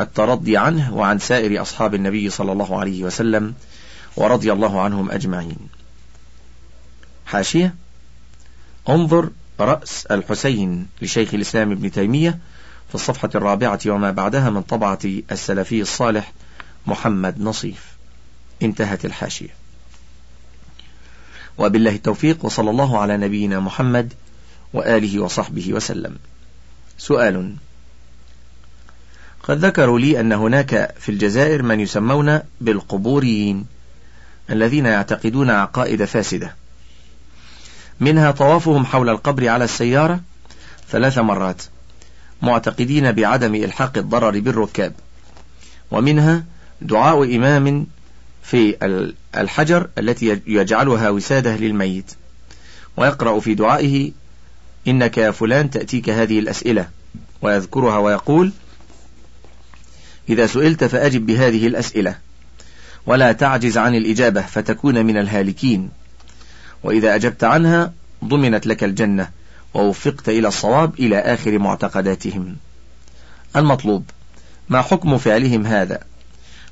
الترضي 0.00 0.56
عنه 0.56 0.96
وعن 0.96 1.18
سائر 1.18 1.62
أصحاب 1.62 1.94
النبي 1.94 2.30
صلى 2.30 2.52
الله 2.52 2.80
عليه 2.80 3.04
وسلم 3.04 3.54
ورضي 4.16 4.52
الله 4.52 4.80
عنهم 4.80 5.10
أجمعين. 5.10 5.77
حاشية. 7.28 7.74
انظر 8.88 9.30
رأس 9.60 10.06
الحسين 10.06 10.86
لشيخ 11.02 11.34
الإسلام 11.34 11.72
ابن 11.72 11.90
تيمية 11.90 12.38
في 12.88 12.94
الصفحة 12.94 13.30
الرابعة 13.34 13.80
وما 13.86 14.10
بعدها 14.10 14.50
من 14.50 14.62
طبعة 14.62 14.98
السلفي 15.04 15.80
الصالح 15.80 16.32
محمد 16.86 17.40
نصيف. 17.40 17.86
انتهت 18.62 19.04
الحاشية. 19.04 19.54
وبالله 21.58 21.94
التوفيق 21.94 22.44
وصلى 22.44 22.70
الله 22.70 22.98
على 22.98 23.16
نبينا 23.16 23.60
محمد 23.60 24.12
وآله 24.72 25.20
وصحبه 25.20 25.72
وسلم. 25.72 26.16
سؤال 26.98 27.54
قد 29.42 29.64
ذكروا 29.64 29.98
لي 29.98 30.20
أن 30.20 30.32
هناك 30.32 30.94
في 30.98 31.08
الجزائر 31.08 31.62
من 31.62 31.80
يسمون 31.80 32.40
بالقبوريين 32.60 33.66
الذين 34.50 34.86
يعتقدون 34.86 35.50
عقائد 35.50 36.04
فاسدة. 36.04 36.57
منها 38.00 38.30
طوافهم 38.30 38.86
حول 38.86 39.08
القبر 39.08 39.48
على 39.48 39.64
السيارة 39.64 40.20
ثلاث 40.90 41.18
مرات 41.18 41.62
معتقدين 42.42 43.12
بعدم 43.12 43.54
إلحاق 43.54 43.98
الضرر 43.98 44.40
بالركاب. 44.40 44.92
ومنها 45.90 46.44
دعاء 46.80 47.36
إمام 47.36 47.86
في 48.42 48.76
الحجر 49.36 49.88
التي 49.98 50.40
يجعلها 50.46 51.10
وسادة 51.10 51.56
للميت. 51.56 52.12
ويقرأ 52.96 53.40
في 53.40 53.54
دعائه 53.54 54.12
إنك 54.88 55.18
يا 55.18 55.30
فلان 55.30 55.70
تأتيك 55.70 56.10
هذه 56.10 56.38
الأسئلة 56.38 56.88
ويذكرها 57.42 57.98
ويقول 57.98 58.52
إذا 60.28 60.46
سئلت 60.46 60.84
فأجب 60.84 61.26
بهذه 61.26 61.66
الأسئلة 61.66 62.14
ولا 63.06 63.32
تعجز 63.32 63.78
عن 63.78 63.94
الإجابة 63.94 64.42
فتكون 64.42 65.06
من 65.06 65.16
الهالكين. 65.16 65.90
وإذا 66.82 67.14
أجبت 67.14 67.44
عنها 67.44 67.92
ضمنت 68.24 68.66
لك 68.66 68.84
الجنة 68.84 69.30
ووفقت 69.74 70.28
إلى 70.28 70.48
الصواب 70.48 70.94
إلى 70.98 71.18
آخر 71.18 71.58
معتقداتهم. 71.58 72.56
المطلوب 73.56 74.04
ما 74.68 74.82
حكم 74.82 75.18
فعلهم 75.18 75.66
هذا؟ 75.66 76.00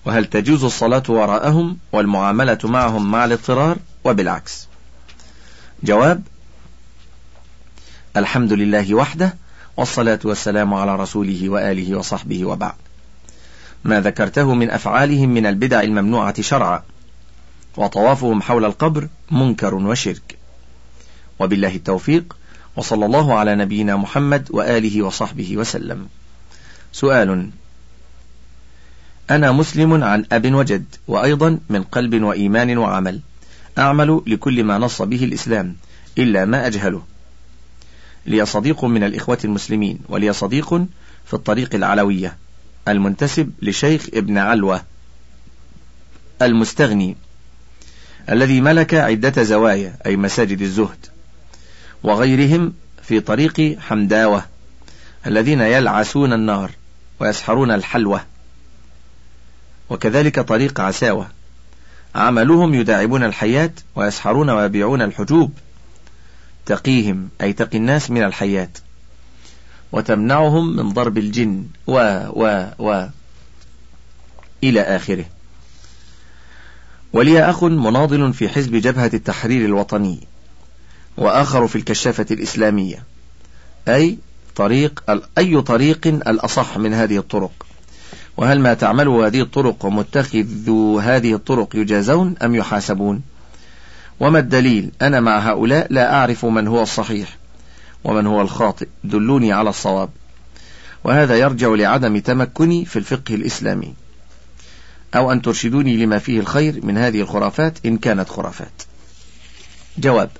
وهل 0.04 0.24
تجوز 0.24 0.64
الصلاة 0.64 1.02
وراءهم 1.08 1.78
والمعاملة 1.92 2.58
معهم 2.64 3.10
مع 3.10 3.24
الاضطرار؟ 3.24 3.78
وبالعكس. 4.04 4.68
جواب 5.82 6.22
الحمد 8.16 8.52
لله 8.52 8.94
وحده 8.94 9.34
والصلاة 9.76 10.18
والسلام 10.24 10.74
على 10.74 10.96
رسوله 10.96 11.48
وآله 11.48 11.98
وصحبه 11.98 12.44
وبعد. 12.44 12.74
ما 13.84 14.00
ذكرته 14.00 14.54
من 14.54 14.70
أفعالهم 14.70 15.28
من 15.28 15.46
البدع 15.46 15.80
الممنوعة 15.80 16.42
شرعا. 16.42 16.82
وطوافهم 17.76 18.42
حول 18.42 18.64
القبر 18.64 19.08
منكر 19.30 19.74
وشرك. 19.74 20.38
وبالله 21.38 21.74
التوفيق 21.74 22.36
وصلى 22.76 23.06
الله 23.06 23.34
على 23.34 23.54
نبينا 23.54 23.96
محمد 23.96 24.48
وآله 24.50 25.02
وصحبه 25.02 25.56
وسلم. 25.56 26.08
سؤال 26.92 27.50
أنا 29.30 29.52
مسلم 29.52 30.04
عن 30.04 30.24
أب 30.32 30.54
وجد 30.54 30.84
وأيضا 31.08 31.58
من 31.68 31.82
قلب 31.82 32.22
وإيمان 32.22 32.78
وعمل. 32.78 33.20
أعمل 33.78 34.22
لكل 34.26 34.64
ما 34.64 34.78
نص 34.78 35.02
به 35.02 35.24
الإسلام 35.24 35.76
إلا 36.18 36.44
ما 36.44 36.66
أجهله. 36.66 37.02
لي 38.26 38.46
صديق 38.46 38.84
من 38.84 39.04
الإخوة 39.04 39.38
المسلمين 39.44 39.98
ولي 40.08 40.32
صديق 40.32 40.74
في 41.26 41.34
الطريق 41.34 41.74
العلوية 41.74 42.36
المنتسب 42.88 43.52
لشيخ 43.62 44.06
ابن 44.14 44.38
علوة 44.38 44.82
المستغني. 46.42 47.16
الذي 48.30 48.60
ملك 48.60 48.94
عدة 48.94 49.42
زوايا 49.42 49.96
أي 50.06 50.16
مساجد 50.16 50.60
الزهد 50.60 51.06
وغيرهم 52.02 52.72
في 53.02 53.20
طريق 53.20 53.78
حمداوة 53.80 54.44
الذين 55.26 55.60
يلعسون 55.60 56.32
النار 56.32 56.70
ويسحرون 57.20 57.70
الحلوة. 57.70 58.24
وكذلك 59.90 60.40
طريق 60.40 60.80
عساوة. 60.80 61.28
عملهم 62.14 62.74
يداعبون 62.74 63.24
الحياة 63.24 63.70
ويسحرون 63.94 64.50
ويبيعون 64.50 65.02
الحجوب. 65.02 65.52
تقيهم 66.66 67.28
أي 67.40 67.52
تقي 67.52 67.78
الناس 67.78 68.10
من 68.10 68.22
الحياة. 68.22 68.68
وتمنعهم 69.92 70.76
من 70.76 70.92
ضرب 70.92 71.18
الجن 71.18 71.66
و 71.86 71.92
و 72.30 72.66
و 72.78 73.06
إلى 74.64 74.80
آخره. 74.80 75.24
ولي 77.12 77.50
أخ 77.50 77.64
مناضل 77.64 78.32
في 78.32 78.48
حزب 78.48 78.76
جبهة 78.76 79.10
التحرير 79.14 79.64
الوطني 79.64 80.20
وآخر 81.16 81.68
في 81.68 81.76
الكشافة 81.76 82.26
الإسلامية. 82.30 83.02
أي 83.88 84.18
طريق 84.56 85.20
أي 85.38 85.62
طريق 85.62 86.06
الأصح 86.06 86.78
من 86.78 86.94
هذه 86.94 87.18
الطرق؟ 87.18 87.66
وهل 88.36 88.60
ما 88.60 88.74
تعمله 88.74 89.26
هذه 89.26 89.40
الطرق 89.40 89.84
ومتخذو 89.84 90.98
هذه 90.98 91.34
الطرق 91.34 91.76
يجازون 91.76 92.34
أم 92.42 92.54
يحاسبون؟ 92.54 93.22
وما 94.20 94.38
الدليل؟ 94.38 94.90
أنا 95.02 95.20
مع 95.20 95.38
هؤلاء 95.38 95.86
لا 95.90 96.14
أعرف 96.14 96.44
من 96.44 96.68
هو 96.68 96.82
الصحيح 96.82 97.36
ومن 98.04 98.26
هو 98.26 98.40
الخاطئ. 98.40 98.88
دلوني 99.04 99.52
على 99.52 99.70
الصواب. 99.70 100.08
وهذا 101.04 101.36
يرجع 101.36 101.68
لعدم 101.68 102.18
تمكني 102.18 102.84
في 102.84 102.98
الفقه 102.98 103.34
الإسلامي. 103.34 103.94
أو 105.14 105.32
أن 105.32 105.42
ترشدوني 105.42 105.96
لما 105.96 106.18
فيه 106.18 106.40
الخير 106.40 106.86
من 106.86 106.98
هذه 106.98 107.20
الخرافات 107.20 107.78
إن 107.86 107.98
كانت 107.98 108.28
خرافات. 108.28 108.82
جواب 109.98 110.30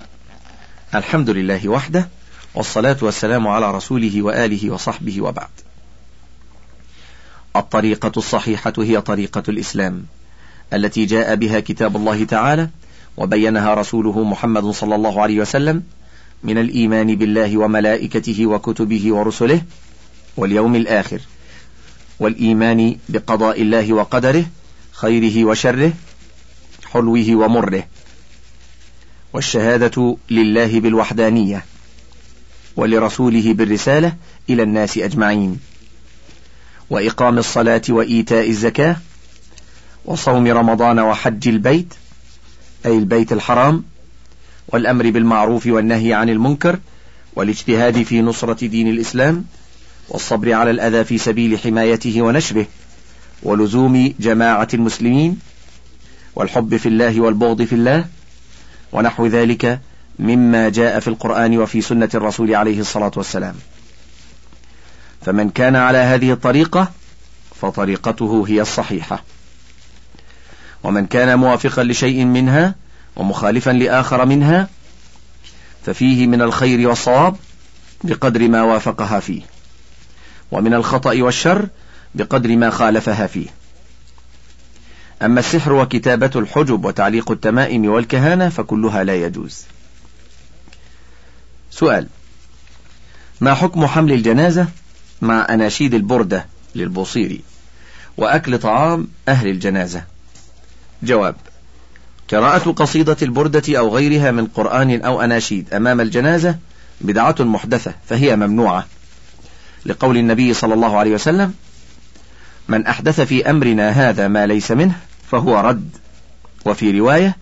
الحمد 0.95 1.29
لله 1.29 1.69
وحده 1.69 2.07
والصلاة 2.55 2.97
والسلام 3.01 3.47
على 3.47 3.71
رسوله 3.71 4.21
وآله 4.21 4.71
وصحبه 4.71 5.21
وبعد. 5.21 5.49
الطريقة 7.55 8.11
الصحيحة 8.17 8.73
هي 8.77 9.01
طريقة 9.01 9.43
الإسلام 9.49 10.05
التي 10.73 11.05
جاء 11.05 11.35
بها 11.35 11.59
كتاب 11.59 11.95
الله 11.95 12.23
تعالى 12.23 12.69
وبينها 13.17 13.73
رسوله 13.73 14.23
محمد 14.23 14.65
صلى 14.65 14.95
الله 14.95 15.21
عليه 15.21 15.39
وسلم 15.39 15.83
من 16.43 16.57
الإيمان 16.57 17.15
بالله 17.15 17.57
وملائكته 17.57 18.45
وكتبه 18.45 19.13
ورسله 19.13 19.61
واليوم 20.37 20.75
الآخر. 20.75 21.21
والإيمان 22.19 22.97
بقضاء 23.09 23.61
الله 23.61 23.93
وقدره 23.93 24.45
خيره 24.91 25.45
وشره 25.45 25.93
حلوة 26.93 27.35
ومره. 27.35 27.83
والشهادة 29.33 30.17
لله 30.29 30.79
بالوحدانية 30.79 31.65
ولرسوله 32.75 33.53
بالرسالة 33.53 34.15
إلى 34.49 34.63
الناس 34.63 34.97
أجمعين. 34.97 35.59
وإقام 36.89 37.37
الصلاة 37.37 37.81
وإيتاء 37.89 38.49
الزكاة 38.49 38.95
وصوم 40.05 40.47
رمضان 40.47 40.99
وحج 40.99 41.47
البيت 41.47 41.93
أي 42.85 42.97
البيت 42.97 43.31
الحرام 43.31 43.83
والأمر 44.67 45.09
بالمعروف 45.09 45.67
والنهي 45.67 46.13
عن 46.13 46.29
المنكر 46.29 46.79
والاجتهاد 47.35 48.03
في 48.03 48.21
نصرة 48.21 48.67
دين 48.67 48.87
الإسلام 48.87 49.45
والصبر 50.09 50.53
على 50.53 50.71
الأذى 50.71 51.03
في 51.03 51.17
سبيل 51.17 51.59
حمايته 51.59 52.21
ونشره 52.21 52.65
ولزوم 53.43 54.13
جماعة 54.19 54.67
المسلمين 54.73 55.39
والحب 56.35 56.77
في 56.77 56.89
الله 56.89 57.21
والبغض 57.21 57.61
في 57.61 57.75
الله 57.75 58.05
ونحو 58.91 59.27
ذلك 59.27 59.79
مما 60.19 60.69
جاء 60.69 60.99
في 60.99 61.07
القرآن 61.07 61.57
وفي 61.57 61.81
سنة 61.81 62.09
الرسول 62.13 62.55
عليه 62.55 62.79
الصلاة 62.79 63.11
والسلام. 63.15 63.55
فمن 65.21 65.49
كان 65.49 65.75
على 65.75 65.97
هذه 65.97 66.31
الطريقة 66.31 66.91
فطريقته 67.61 68.45
هي 68.47 68.61
الصحيحة. 68.61 69.23
ومن 70.83 71.05
كان 71.05 71.39
موافقا 71.39 71.83
لشيء 71.83 72.25
منها 72.25 72.75
ومخالفا 73.15 73.71
لآخر 73.71 74.25
منها 74.25 74.67
ففيه 75.85 76.27
من 76.27 76.41
الخير 76.41 76.89
والصواب 76.89 77.35
بقدر 78.03 78.47
ما 78.47 78.63
وافقها 78.63 79.19
فيه. 79.19 79.56
ومن 80.51 80.73
الخطأ 80.73 81.21
والشر 81.21 81.67
بقدر 82.15 82.57
ما 82.57 82.69
خالفها 82.69 83.27
فيه. 83.27 83.47
أما 85.21 85.39
السحر 85.39 85.73
وكتابة 85.73 86.31
الحجب 86.35 86.85
وتعليق 86.85 87.31
التمائم 87.31 87.85
والكهانة 87.85 88.49
فكلها 88.49 89.03
لا 89.03 89.15
يجوز. 89.15 89.63
سؤال 91.71 92.07
ما 93.41 93.53
حكم 93.53 93.85
حمل 93.85 94.11
الجنازة 94.11 94.67
مع 95.21 95.47
أناشيد 95.49 95.93
البردة 95.93 96.45
للبوصيري 96.75 97.41
وأكل 98.17 98.59
طعام 98.59 99.07
أهل 99.27 99.47
الجنازة؟ 99.47 100.03
جواب 101.03 101.35
قراءة 102.31 102.71
قصيدة 102.71 103.17
البردة 103.21 103.79
أو 103.79 103.95
غيرها 103.95 104.31
من 104.31 104.45
قرآن 104.45 105.01
أو 105.01 105.21
أناشيد 105.21 105.73
أمام 105.73 106.01
الجنازة 106.01 106.57
بدعة 107.01 107.35
محدثة 107.39 107.93
فهي 108.09 108.35
ممنوعة. 108.35 108.85
لقول 109.87 110.17
النبي 110.17 110.53
صلى 110.53 110.73
الله 110.73 110.97
عليه 110.97 111.11
وسلم 111.11 111.53
من 112.67 112.85
أحدث 112.85 113.21
في 113.21 113.49
أمرنا 113.49 113.89
هذا 113.89 114.27
ما 114.27 114.45
ليس 114.45 114.71
منه 114.71 114.99
فهو 115.31 115.59
رد. 115.59 115.89
وفي 116.65 116.99
رواية 116.99 117.37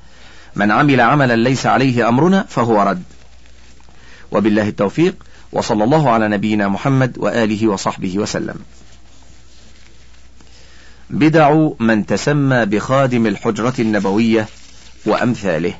من 0.56 0.72
عمل 0.72 1.02
عملا 1.02 1.36
ليس 1.36 1.66
عليه 1.66 2.10
أمرنا 2.10 2.46
فهو 2.50 2.82
رد. 2.82 3.04
وبالله 4.32 4.68
التوفيق 4.68 5.16
وصلى 5.52 5.84
الله 5.84 6.10
على 6.10 6.28
نبينا 6.28 6.68
محمد 6.68 7.18
وآله 7.18 7.68
وصحبه 7.68 8.20
وسلم. 8.20 8.56
بدع 11.10 11.70
من 11.80 12.06
تسمى 12.06 12.66
بخادم 12.66 13.28
الحجرة 13.28 13.74
النبوية 13.80 14.48
وأمثاله. 15.06 15.74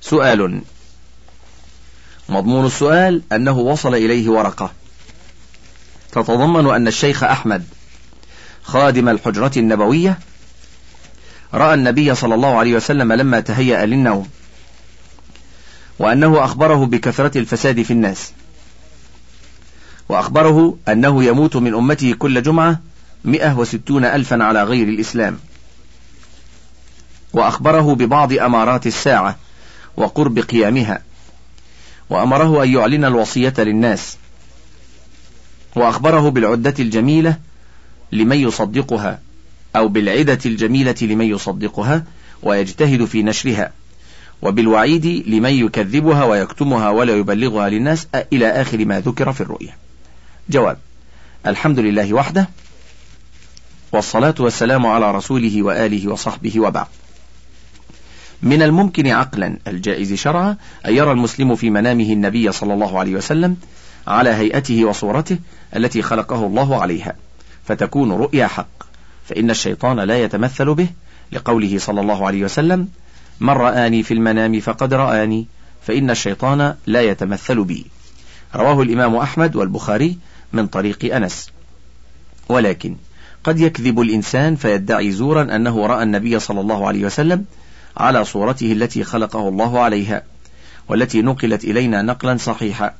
سؤال. 0.00 0.60
مضمون 2.28 2.66
السؤال 2.66 3.22
أنه 3.32 3.58
وصل 3.58 3.94
إليه 3.94 4.28
ورقة. 4.28 4.77
تتضمن 6.22 6.74
أن 6.74 6.88
الشيخ 6.88 7.24
أحمد 7.24 7.64
خادم 8.62 9.08
الحجرة 9.08 9.52
النبوية 9.56 10.18
رأى 11.54 11.74
النبي 11.74 12.14
صلى 12.14 12.34
الله 12.34 12.56
عليه 12.56 12.74
وسلم 12.74 13.12
لما 13.12 13.40
تهيأ 13.40 13.86
للنوم 13.86 14.28
وأنه 15.98 16.44
أخبره 16.44 16.86
بكثرة 16.86 17.38
الفساد 17.38 17.82
في 17.82 17.90
الناس 17.90 18.32
وأخبره 20.08 20.76
أنه 20.88 21.24
يموت 21.24 21.56
من 21.56 21.74
أمته 21.74 22.12
كل 22.12 22.42
جمعة 22.42 22.80
مئة 23.24 23.58
وستون 23.58 24.04
ألفا 24.04 24.44
على 24.44 24.64
غير 24.64 24.88
الإسلام 24.88 25.38
وأخبره 27.32 27.94
ببعض 27.94 28.32
أمارات 28.32 28.86
الساعة 28.86 29.36
وقرب 29.96 30.38
قيامها 30.38 31.02
وأمره 32.10 32.62
أن 32.64 32.68
يعلن 32.68 33.04
الوصية 33.04 33.54
للناس. 33.58 34.16
وأخبره 35.78 36.28
بالعدة 36.28 36.74
الجميلة 36.78 37.36
لمن 38.12 38.36
يصدقها 38.36 39.20
أو 39.76 39.88
بالعدة 39.88 40.38
الجميلة 40.46 40.94
لمن 41.02 41.24
يصدقها 41.24 42.04
ويجتهد 42.42 43.04
في 43.04 43.22
نشرها 43.22 43.72
وبالوعيد 44.42 45.06
لمن 45.06 45.50
يكذبها 45.50 46.24
ويكتمها 46.24 46.90
ولا 46.90 47.16
يبلغها 47.16 47.68
للناس 47.68 48.06
إلى 48.32 48.48
آخر 48.48 48.84
ما 48.84 49.00
ذكر 49.00 49.32
في 49.32 49.40
الرؤيا. 49.40 49.76
جواب 50.50 50.78
الحمد 51.46 51.78
لله 51.78 52.14
وحده 52.14 52.48
والصلاة 53.92 54.34
والسلام 54.38 54.86
على 54.86 55.12
رسوله 55.12 55.62
وآله 55.62 56.12
وصحبه 56.12 56.60
وبعد. 56.60 56.86
من 58.42 58.62
الممكن 58.62 59.06
عقلا 59.06 59.58
الجائز 59.66 60.12
شرعا 60.12 60.56
أن 60.86 60.94
يرى 60.94 61.12
المسلم 61.12 61.54
في 61.56 61.70
منامه 61.70 62.12
النبي 62.12 62.52
صلى 62.52 62.74
الله 62.74 62.98
عليه 62.98 63.14
وسلم 63.14 63.56
على 64.08 64.30
هيئته 64.30 64.84
وصورته 64.84 65.38
التي 65.76 66.02
خلقه 66.02 66.46
الله 66.46 66.82
عليها 66.82 67.16
فتكون 67.64 68.12
رؤيا 68.12 68.46
حق. 68.46 68.68
فإن 69.28 69.50
الشيطان 69.50 70.00
لا 70.00 70.22
يتمثل 70.22 70.74
به 70.74 70.88
لقوله 71.32 71.78
صلى 71.78 72.00
الله 72.00 72.26
عليه 72.26 72.44
وسلم 72.44 72.88
من 73.40 73.50
رآني 73.50 74.02
في 74.02 74.14
المنام 74.14 74.60
فقد 74.60 74.94
رآني 74.94 75.46
فإن 75.86 76.10
الشيطان 76.10 76.74
لا 76.86 77.02
يتمثل 77.02 77.64
بي. 77.64 77.86
رواه 78.54 78.82
الإمام 78.82 79.16
أحمد 79.16 79.56
والبخاري 79.56 80.18
من 80.52 80.66
طريق 80.66 81.14
أنس. 81.14 81.50
ولكن 82.48 82.96
قد 83.44 83.60
يكذب 83.60 84.00
الإنسان 84.00 84.56
فيدعي 84.56 85.12
زورا 85.12 85.56
أنه 85.56 85.86
رأى 85.86 86.02
النبي 86.02 86.38
صلى 86.38 86.60
الله 86.60 86.86
عليه 86.86 87.04
وسلم 87.04 87.44
على 87.96 88.24
صورته 88.24 88.72
التي 88.72 89.04
خلقه 89.04 89.48
الله 89.48 89.80
عليها 89.80 90.22
والتي 90.88 91.22
نقلت 91.22 91.64
إلينا 91.64 92.02
نقلا 92.02 92.36
صحيحا. 92.36 92.94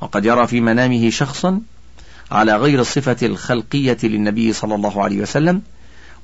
وقد 0.00 0.24
يرى 0.24 0.46
في 0.46 0.60
منامه 0.60 1.10
شخصا 1.10 1.60
على 2.30 2.56
غير 2.56 2.80
الصفة 2.80 3.16
الخلقية 3.22 3.98
للنبي 4.02 4.52
صلى 4.52 4.74
الله 4.74 5.02
عليه 5.02 5.20
وسلم 5.20 5.62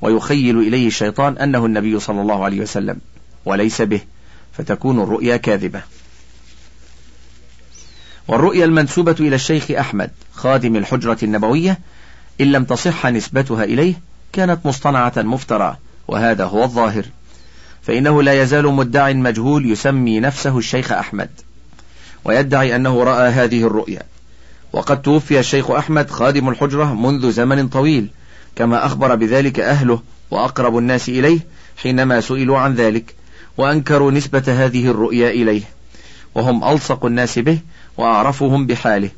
ويخيل 0.03 0.59
إليه 0.59 0.87
الشيطان 0.87 1.39
أنه 1.39 1.67
النبي 1.67 2.01
صلى 2.01 2.21
الله 2.21 2.45
عليه 2.45 2.61
وسلم 2.61 2.99
وليس 3.45 3.83
به 3.83 4.01
فتكون 4.53 5.03
الرؤيا 5.03 5.37
كاذبة. 5.37 5.83
والرؤيا 8.29 8.65
المنسوبة 8.65 9.17
إلى 9.21 9.35
الشيخ 9.35 9.71
أحمد 9.71 10.11
خادم 10.35 10.77
الحجرة 10.77 11.19
النبوية 11.23 11.79
إن 12.41 12.53
لم 12.53 12.65
تصح 12.65 13.07
نسبتها 13.07 13.65
إليه 13.65 13.95
كانت 14.33 14.67
مصطنعة 14.67 15.13
مفترى 15.17 15.77
وهذا 16.09 16.45
هو 16.45 16.65
الظاهر. 16.65 17.05
فإنه 17.83 18.23
لا 18.23 18.43
يزال 18.43 18.67
مدع 18.67 19.13
مجهول 19.13 19.71
يسمي 19.71 20.21
نفسه 20.21 20.59
الشيخ 20.59 20.93
أحمد. 20.93 21.31
ويدعي 22.25 22.77
أنه 22.77 23.05
رأى 23.05 23.29
هذه 23.31 23.67
الرؤيا. 23.67 24.03
وقد 24.73 25.03
توفي 25.03 25.39
الشيخ 25.39 25.71
أحمد 25.71 26.11
خادم 26.11 26.49
الحجرة 26.49 26.95
منذ 26.95 27.31
زمن 27.31 27.69
طويل 27.69 28.09
كما 28.57 28.87
أخبر 28.87 29.15
بذلك 29.15 29.61
أهله 29.61 30.03
وأقرب 30.31 30.79
الناس 30.79 31.09
إليه 31.09 31.41
حينما 31.77 32.21
سئلوا 32.21 32.59
عن 32.59 32.75
ذلك 32.75 33.15
وأنكروا 33.59 34.11
نسبة 34.11 34.43
هذه 34.47 34.91
الرؤيا 34.91 35.31
إليه. 35.31 35.63
وهم 36.35 36.65
ألصق 36.65 37.05
الناس 37.05 37.39
به 37.39 37.59
وأعرفهم 37.97 38.67
بحاله. 38.67 39.11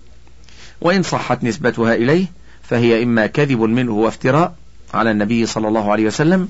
وإن 0.81 1.03
صحت 1.03 1.45
نسبتها 1.45 1.95
إليه 1.95 2.27
فهي 2.63 3.03
إما 3.03 3.27
كذب 3.27 3.61
منه 3.61 3.93
وافتراء 3.93 4.55
على 4.95 5.11
النبي 5.11 5.47
صلى 5.47 5.69
الله 5.69 5.93
عليه 5.93 6.07
وسلم 6.07 6.49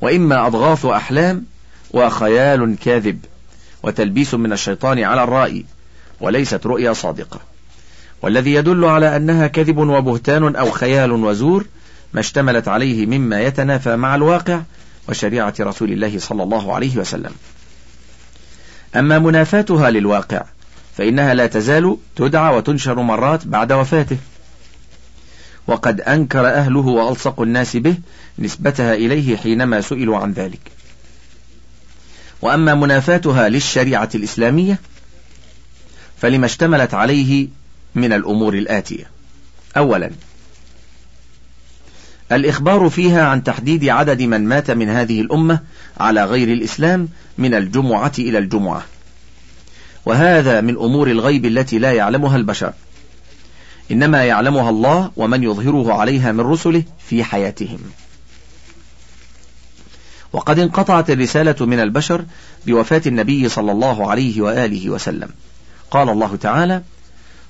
وإما 0.00 0.46
أضغاث 0.46 0.84
أحلام 0.84 1.44
وخيال 1.90 2.76
كاذب. 2.84 3.24
وتلبيس 3.82 4.34
من 4.34 4.52
الشيطان 4.52 5.04
على 5.04 5.24
الرأي 5.24 5.64
وليست 6.20 6.66
رؤيا 6.66 6.92
صادقة. 6.92 7.40
والذي 8.22 8.54
يدل 8.54 8.84
على 8.84 9.16
أنها 9.16 9.46
كذب 9.46 9.78
وبهتان 9.78 10.56
أو 10.56 10.70
خيال 10.70 11.12
وزور 11.12 11.66
ما 12.14 12.20
اشتملت 12.20 12.68
عليه 12.68 13.06
مما 13.06 13.42
يتنافى 13.42 13.96
مع 13.96 14.14
الواقع 14.14 14.60
وشريعة 15.08 15.54
رسول 15.60 15.92
الله 15.92 16.18
صلى 16.18 16.42
الله 16.42 16.74
عليه 16.74 16.96
وسلم. 16.96 17.32
أما 18.96 19.18
منافاتها 19.18 19.90
للواقع 19.90 20.44
فإنها 20.96 21.34
لا 21.34 21.46
تزال 21.46 21.96
تدعى 22.16 22.56
وتنشر 22.56 23.02
مرات 23.02 23.46
بعد 23.46 23.72
وفاته. 23.72 24.16
وقد 25.66 26.00
أنكر 26.00 26.46
أهله 26.46 26.86
وألصق 26.86 27.40
الناس 27.40 27.76
به 27.76 27.96
نسبتها 28.38 28.94
إليه 28.94 29.36
حينما 29.36 29.80
سئلوا 29.80 30.18
عن 30.18 30.32
ذلك. 30.32 30.75
وأما 32.46 32.74
منافاتها 32.74 33.48
للشريعة 33.48 34.08
الإسلامية 34.14 34.78
فلما 36.18 36.46
اشتملت 36.46 36.94
عليه 36.94 37.48
من 37.94 38.12
الأمور 38.12 38.54
الآتية. 38.54 39.10
أولا 39.76 40.10
الإخبار 42.32 42.88
فيها 42.88 43.26
عن 43.26 43.44
تحديد 43.44 43.88
عدد 43.88 44.22
من 44.22 44.44
مات 44.44 44.70
من 44.70 44.88
هذه 44.88 45.20
الأمة 45.20 45.60
على 46.00 46.24
غير 46.24 46.52
الإسلام 46.52 47.08
من 47.38 47.54
الجمعة 47.54 48.12
إلى 48.18 48.38
الجمعة. 48.38 48.82
وهذا 50.06 50.60
من 50.60 50.76
أمور 50.76 51.10
الغيب 51.10 51.44
التي 51.44 51.78
لا 51.78 51.92
يعلمها 51.92 52.36
البشر. 52.36 52.72
إنما 53.90 54.24
يعلمها 54.24 54.70
الله 54.70 55.10
ومن 55.16 55.42
يظهره 55.42 55.92
عليها 55.92 56.32
من 56.32 56.40
رسله 56.40 56.82
في 57.08 57.24
حياتهم. 57.24 57.78
وقد 60.36 60.58
انقطعت 60.58 61.10
الرسالة 61.10 61.66
من 61.66 61.80
البشر 61.80 62.24
بوفاة 62.66 63.02
النبي 63.06 63.48
صلى 63.48 63.72
الله 63.72 64.10
عليه 64.10 64.40
وآله 64.40 64.90
وسلم. 64.90 65.28
قال 65.90 66.08
الله 66.08 66.36
تعالى 66.36 66.82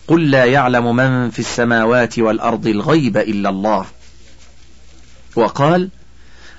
قل 0.08 0.30
لا 0.30 0.44
يعلم 0.44 0.96
من 0.96 1.30
في 1.30 1.38
السماوات 1.38 2.18
والأرض 2.18 2.66
الغيب 2.66 3.16
إلا 3.16 3.48
الله. 3.48 3.86
وقال 5.36 5.88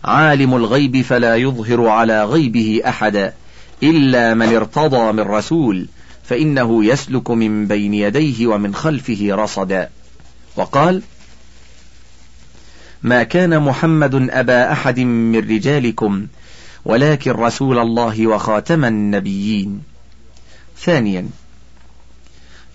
عالم 0.03 0.55
الغيب 0.55 1.01
فلا 1.01 1.35
يظهر 1.35 1.87
على 1.87 2.23
غيبه 2.23 2.81
أحدا 2.85 3.33
إلا 3.83 4.33
من 4.33 4.55
ارتضى 4.55 5.11
من 5.11 5.19
رسول 5.19 5.87
فإنه 6.23 6.85
يسلك 6.85 7.31
من 7.31 7.67
بين 7.67 7.93
يديه 7.93 8.47
ومن 8.47 8.75
خلفه 8.75 9.27
رصدا. 9.31 9.89
وقال 10.55 11.01
ما 13.03 13.23
كان 13.23 13.59
محمد 13.59 14.15
أبا 14.29 14.71
أحد 14.71 14.99
من 14.99 15.39
رجالكم 15.39 16.27
ولكن 16.85 17.31
رسول 17.31 17.79
الله 17.79 18.27
وخاتم 18.27 18.85
النبيين. 18.85 19.81
ثانيا 20.79 21.29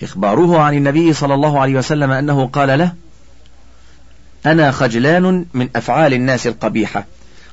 إخباره 0.03 0.59
عن 0.59 0.75
النبي 0.75 1.13
صلى 1.13 1.35
الله 1.35 1.61
عليه 1.61 1.75
وسلم 1.79 2.11
أنه 2.11 2.47
قال 2.47 2.79
له 2.79 2.93
أنا 4.47 4.71
خجلان 4.71 5.47
من 5.55 5.69
أفعال 5.77 6.15
الناس 6.15 6.47
القبيحة 6.47 7.07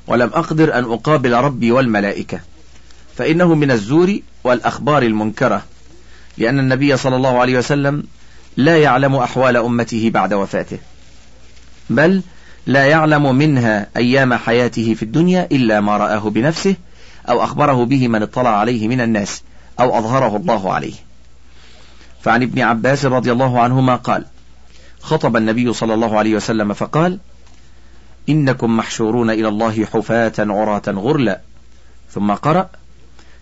ولم 0.07 0.29
أقدر 0.33 0.73
أن 0.73 0.83
أقابل 0.83 1.33
ربي 1.33 1.71
والملائكة 1.71 2.39
فإنه 3.17 3.55
من 3.55 3.71
الزور 3.71 4.19
والأخبار 4.43 5.03
المنكرة 5.03 5.63
لأن 6.37 6.59
النبي 6.59 6.97
صلى 6.97 7.15
الله 7.15 7.39
عليه 7.39 7.57
وسلم 7.57 8.03
لا 8.57 8.77
يعلم 8.77 9.15
أحوال 9.15 9.57
أمته 9.57 10.09
بعد 10.13 10.33
وفاته. 10.33 10.77
بل 11.89 12.21
لا 12.69 12.85
يعلم 12.85 13.35
منها 13.35 13.87
أيام 13.97 14.33
حياته 14.33 14.93
في 14.93 15.03
الدنيا 15.03 15.47
إلا 15.51 15.81
ما 15.81 15.97
رآه 15.97 16.29
بنفسه 16.29 16.75
أو 17.29 17.43
أخبره 17.43 17.85
به 17.85 18.07
من 18.07 18.21
اطلع 18.21 18.49
عليه 18.49 18.87
من 18.87 19.01
الناس 19.01 19.43
أو 19.79 19.97
أظهره 19.97 20.35
الله 20.37 20.73
عليه. 20.73 20.93
فعن 22.21 22.43
ابن 22.43 22.61
عباس 22.61 23.05
رضي 23.05 23.31
الله 23.31 23.59
عنهما 23.59 23.95
قال 23.95 24.25
خطب 25.01 25.37
النبي 25.37 25.73
صلى 25.73 25.93
الله 25.93 26.17
عليه 26.17 26.35
وسلم 26.35 26.73
فقال 26.73 27.19
إنكم 28.29 28.77
محشورون 28.77 29.29
إلى 29.29 29.47
الله 29.47 29.85
حفاة 29.85 30.33
عراة 30.39 30.81
غرلا. 30.87 31.39
ثم 32.11 32.31
قرأ 32.31 32.69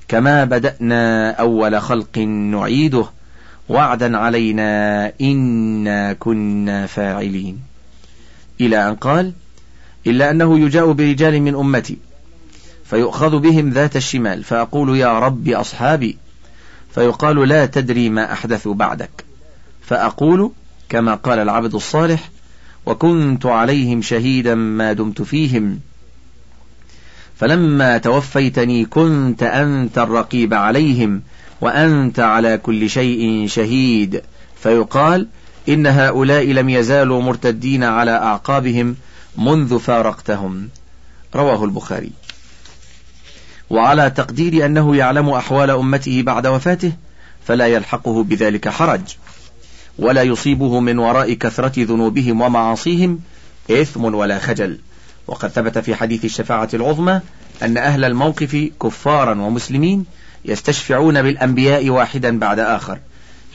كما 0.08 0.44
بدأنا 0.44 1.32
أول 1.32 1.82
خلق 1.82 2.18
نعيده 2.18 3.06
وعدا 3.70 4.18
علينا 4.18 5.12
إنا 5.22 6.14
كنا 6.14 6.86
فاعلين. 6.86 7.77
إلى 8.62 8.90
أن 8.90 8.96
قال 8.96 9.34
إلا 10.08 10.32
أنه 10.32 10.60
يجاء 10.60 10.92
برجال 10.92 11.42
من 11.42 11.56
أمتي 11.56 11.98
فيؤخذ 12.86 13.40
بهم 13.40 13.70
ذات 13.70 13.96
الشمال 13.96 14.44
فأقول 14.44 14.98
يا 14.98 15.20
رب 15.20 15.48
أصحابي 15.48 16.18
فيقال 16.98 17.48
لا 17.48 17.66
تدري 17.66 18.10
ما 18.10 18.34
أحدثوا 18.34 18.74
بعدك. 18.74 19.26
فأقول 19.82 20.52
كما 20.90 21.16
قال 21.16 21.40
العبد 21.40 21.76
الصالح 21.76 22.30
وكنت 22.86 23.46
عليهم 23.46 24.02
شهيدا 24.02 24.56
ما 24.56 24.94
دمت 24.94 25.22
فيهم. 25.22 25.80
فلما 27.36 27.98
توفيتني 27.98 28.86
كنت 28.86 29.44
أنت 29.44 29.98
الرقيب 29.98 30.54
عليهم 30.54 31.22
وأنت 31.62 32.20
على 32.20 32.58
كل 32.58 32.90
شيء 32.90 33.48
شهيد. 33.48 34.22
فيقال 34.64 35.28
إن 35.70 35.88
هؤلاء 35.88 36.46
لم 36.46 36.70
يزالوا 36.70 37.22
مرتدين 37.22 37.84
على 37.84 38.12
أعقابهم 38.12 38.96
منذ 39.38 39.80
فارقتهم. 39.80 40.70
رواه 41.36 41.64
البخاري. 41.64 42.12
وعلى 43.70 44.10
تقدير 44.10 44.66
أنه 44.66 44.96
يعلم 44.96 45.30
أحوال 45.30 45.70
أمته 45.70 46.22
بعد 46.22 46.48
وفاته 46.48 46.92
فلا 47.48 47.68
يلحقه 47.68 48.24
بذلك 48.24 48.70
حرج 48.70 49.02
ولا 50.00 50.24
يصيبه 50.24 50.80
من 50.80 51.00
وراء 51.00 51.34
كثرة 51.34 51.74
ذنوبهم 51.78 52.42
ومعاصيهم 52.42 53.20
إثم 53.72 54.06
ولا 54.06 54.40
خجل. 54.40 54.80
وقد 55.28 55.50
ثبت 55.50 55.78
في 55.78 55.96
حديث 55.96 56.26
الشفاعة 56.26 56.70
العظمى 56.74 57.22
أن 57.64 57.78
أهل 57.78 58.06
الموقف 58.06 58.70
كفارا 58.82 59.42
ومسلمين 59.42 60.06
يستشفعون 60.46 61.22
بالأنبياء 61.22 61.90
واحدا 61.90 62.40
بعد 62.40 62.60
آخر 62.60 63.00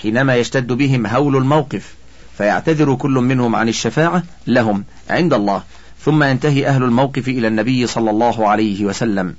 حينما 0.02 0.36
يشتد 0.36 0.72
بهم 0.72 1.06
هول 1.06 1.36
الموقف 1.36 1.94
فيعتذر 2.42 2.94
كل 2.94 3.10
منهم 3.10 3.56
عن 3.56 3.68
الشفاعة 3.68 4.22
لهم 4.46 4.84
عند 5.10 5.34
الله. 5.34 5.62
ثم 6.00 6.22
ينتهي 6.22 6.66
أهل 6.66 6.82
الموقف 6.82 7.28
إلى 7.28 7.48
النبي 7.48 7.86
صلى 7.86 8.10
الله 8.10 8.48
عليه 8.48 8.84
وسلم. 8.84 9.34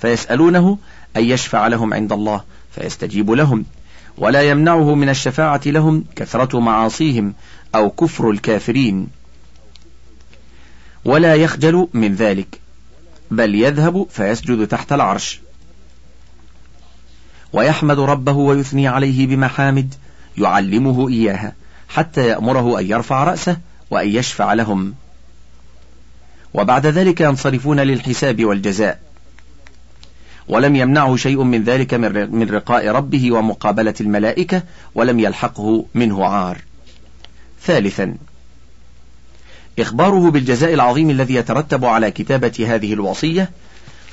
فيسألونه 0.00 0.78
أن 1.16 1.24
يشفع 1.24 1.66
لهم 1.66 1.94
عند 1.94 2.12
الله 2.12 2.42
فيستجيب 2.74 3.30
لهم. 3.30 3.64
ولا 4.18 4.42
يمنعه 4.42 4.94
من 4.94 5.08
الشفاعة 5.08 5.60
لهم 5.66 6.04
كثرة 6.16 6.60
معاصيهم 6.60 7.34
أو 7.74 7.90
كفر 7.90 8.30
الكافرين. 8.30 9.08
ولا 11.04 11.34
يخجل 11.34 11.88
من 11.92 12.14
ذلك 12.14 12.60
بل 13.30 13.54
يذهب 13.54 14.06
فيسجد 14.10 14.66
تحت 14.66 14.92
العرش. 14.92 15.40
ويحمد 17.52 17.98
ربه 17.98 18.32
ويثني 18.32 18.88
عليه 18.88 19.26
بمحامد 19.26 19.94
يعلمه 20.38 21.08
إياها. 21.08 21.61
حتى 21.94 22.26
يأمره 22.26 22.80
أن 22.80 22.86
يرفع 22.86 23.24
رأسه 23.24 23.58
وأن 23.90 24.08
يشفع 24.08 24.52
لهم. 24.52 24.94
وبعد 26.54 26.86
ذلك 26.86 27.20
ينصرفون 27.20 27.80
للحساب 27.80 28.44
والجزاء. 28.44 29.00
ولم 30.48 30.76
يمنعه 30.76 31.16
شيء 31.16 31.42
من 31.42 31.64
ذلك 31.64 31.94
من 31.94 32.50
رقاء 32.50 32.88
ربه 32.88 33.32
ومقابلة 33.32 33.94
الملائكة 34.00 34.62
ولم 34.94 35.20
يلحقه 35.20 35.86
منه 35.94 36.24
عار. 36.24 36.58
ثالثا 37.62 38.16
إخباره 39.78 40.30
بالجزاء 40.30 40.74
العظيم 40.74 41.10
الذي 41.10 41.34
يترتب 41.34 41.84
على 41.84 42.10
كتابة 42.10 42.66
هذه 42.68 42.92
الوصية 42.92 43.50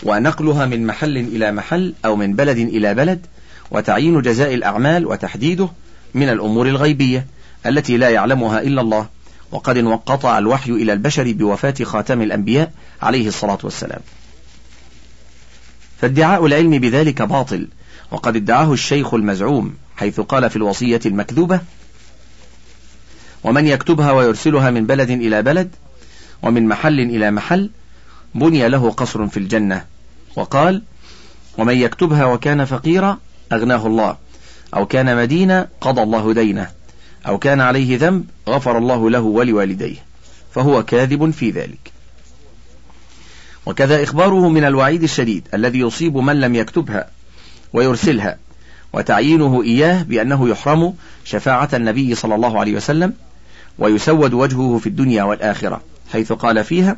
ونقلها 0.03 0.65
من 0.65 0.87
محل 0.87 1.17
إلى 1.17 1.51
محل 1.51 1.93
أو 2.05 2.15
من 2.15 2.33
بلد 2.33 2.57
إلى 2.57 2.93
بلد 2.93 3.25
وتعيين 3.71 4.21
جزاء 4.21 4.53
الأعمال 4.53 5.05
وتحديده 5.05 5.69
من 6.13 6.29
الأمور 6.29 6.67
الغيبية. 6.67 7.25
التي 7.65 7.97
لا 7.97 8.09
يعلمها 8.09 8.61
إلا 8.61 8.81
الله 8.81 9.07
وقد 9.51 9.77
انقطع 9.77 10.37
الوحي 10.37 10.71
إلى 10.71 10.93
البشر 10.93 11.31
بوفاة 11.31 11.73
خاتم 11.83 12.21
الأنبياء 12.21 12.71
عليه 13.01 13.27
الصلاة 13.27 13.57
والسلام. 13.63 13.99
فادعاء 16.01 16.45
العلم 16.45 16.69
بذلك 16.69 17.21
باطل 17.21 17.67
وقد 18.11 18.35
ادعاه 18.35 18.73
الشيخ 18.73 19.13
المزعوم 19.13 19.75
حيث 19.97 20.19
قال 20.19 20.49
في 20.49 20.55
الوصية 20.55 20.99
المكذوبة 21.05 21.59
ومن 23.43 23.67
يكتبها 23.67 24.11
ويرسلها 24.11 24.71
من 24.71 24.85
بلد 24.85 25.09
إلى 25.09 25.41
بلد 25.41 25.75
ومن 26.43 26.67
محل 26.67 26.99
إلى 26.99 27.31
محل 27.31 27.69
بني 28.35 28.69
له 28.69 28.91
قصر 28.91 29.27
في 29.27 29.37
الجنة. 29.37 29.85
وقال 30.35 30.83
ومن 31.57 31.77
يكتبها 31.77 32.25
وكان 32.25 32.65
فقيرا 32.65 33.17
أغناه 33.51 33.87
الله 33.87 34.17
أو 34.75 34.85
كان 34.85 35.17
مدينة 35.17 35.67
قضى 35.81 36.01
الله 36.01 36.33
دينه. 36.33 36.78
أو 37.27 37.37
كان 37.37 37.61
عليه 37.61 37.97
ذنب 37.97 38.25
غفر 38.49 38.77
الله 38.77 39.09
له 39.09 39.19
ولوالديه 39.19 39.97
فهو 40.53 40.83
كاذب 40.83 41.31
في 41.31 41.51
ذلك. 41.51 41.91
وكذا 43.65 44.03
إخباره 44.03 44.49
من 44.49 44.63
الوعيد 44.63 45.03
الشديد 45.03 45.47
الذي 45.53 45.79
يصيب 45.79 46.17
من 46.17 46.39
لم 46.39 46.55
يكتبها 46.55 47.09
ويرسلها 47.73 48.37
وتعيينه 48.93 49.63
إياه 49.63 50.03
بأنه 50.03 50.49
يحرم 50.49 50.93
شفاعة 51.25 51.69
النبي 51.73 52.15
صلى 52.15 52.35
الله 52.35 52.59
عليه 52.59 52.75
وسلم 52.75 53.13
ويسود 53.79 54.33
وجهه 54.33 54.77
في 54.77 54.87
الدنيا 54.87 55.23
والآخرة 55.23 55.81
حيث 56.11 56.31
قال 56.31 56.63
فيها 56.63 56.97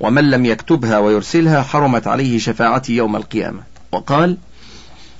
ومن 0.00 0.30
لم 0.30 0.44
يكتبها 0.44 0.98
ويرسلها 0.98 1.62
حرمت 1.62 2.06
عليه 2.06 2.38
شفاعتي 2.38 2.96
يوم 2.96 3.16
القيامة 3.16 3.60
وقال 3.92 4.36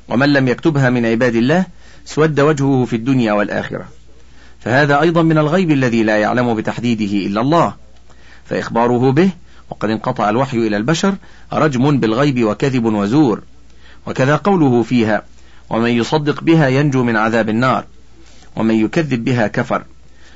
ومن 0.09 0.33
لم 0.33 0.48
يكتبها 0.48 0.90
من 0.90 1.07
عباد 1.07 1.35
الله 1.35 1.66
سود 2.04 2.40
وجهه 2.40 2.85
في 2.85 2.96
الدنيا 2.96 3.33
والآخرة 3.33 3.88
فهذا 4.64 5.00
أيضا 5.00 5.22
من 5.22 5.38
الغيب 5.38 5.70
الذي 5.70 6.03
لا 6.03 6.16
يعلم 6.16 6.55
بتحديده 6.55 7.27
إلا 7.27 7.40
الله. 7.40 7.74
فإخباره 8.44 9.12
به 9.12 9.31
وقد 9.70 9.90
انقطع 9.90 10.31
الوحي 10.31 10.57
إلى 10.57 10.77
البشر 10.77 11.14
رجم 11.53 12.00
بالغيب 12.00 12.44
وكذب 12.44 12.85
وزور. 12.85 13.42
وكذا 14.07 14.37
قوله 14.37 14.83
فيها 14.83 15.22
ومن 15.70 15.90
يصدق 15.90 16.44
بها 16.44 16.68
ينجو 16.68 17.05
من 17.05 17.16
عذاب 17.16 17.48
النار 17.48 17.85
ومن 18.57 18.74
يكذب 18.74 19.24
بها 19.24 19.46
كفر. 19.46 19.83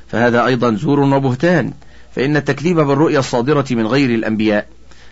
فهذا 0.08 0.46
أيضا 0.46 0.74
زور 0.74 1.00
وبهتان 1.00 1.72
فإن 2.16 2.36
التكذيب 2.36 2.76
بالرؤيا 2.80 3.18
الصادرة 3.18 3.66
من 3.70 3.86
غير 3.86 4.10
الأنبياء 4.10 4.68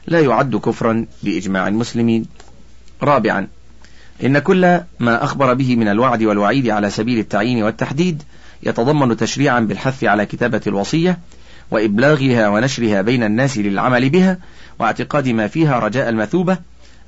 لا 0.07 0.21
يعد 0.21 0.57
كفرا 0.57 1.07
بإجماع 1.23 1.69
المسلمين. 1.69 2.27
رابعا 3.03 3.49
إن 4.25 4.39
كل 4.39 4.81
ما 5.01 5.25
أخبر 5.25 5.55
به 5.55 5.77
من 5.77 5.89
الوعد 5.89 6.23
والوعيد 6.23 6.69
على 6.69 6.91
سبيل 6.91 7.19
التعيين 7.19 7.63
والتحديد 7.63 8.23
يتضمن 8.67 9.17
تشريعا 9.17 9.61
بالحث 9.61 10.05
على 10.05 10.27
كتابة 10.27 10.61
الوصية 10.67 11.19
وإبلاغها 11.71 12.49
ونشرها 12.49 13.03
بين 13.03 13.23
الناس 13.23 13.59
للعمل 13.59 14.11
بها 14.11 14.39
واعتقاد 14.79 15.29
ما 15.29 15.49
فيها 15.49 15.79
رجاء 15.79 16.09
المثوبة 16.09 16.59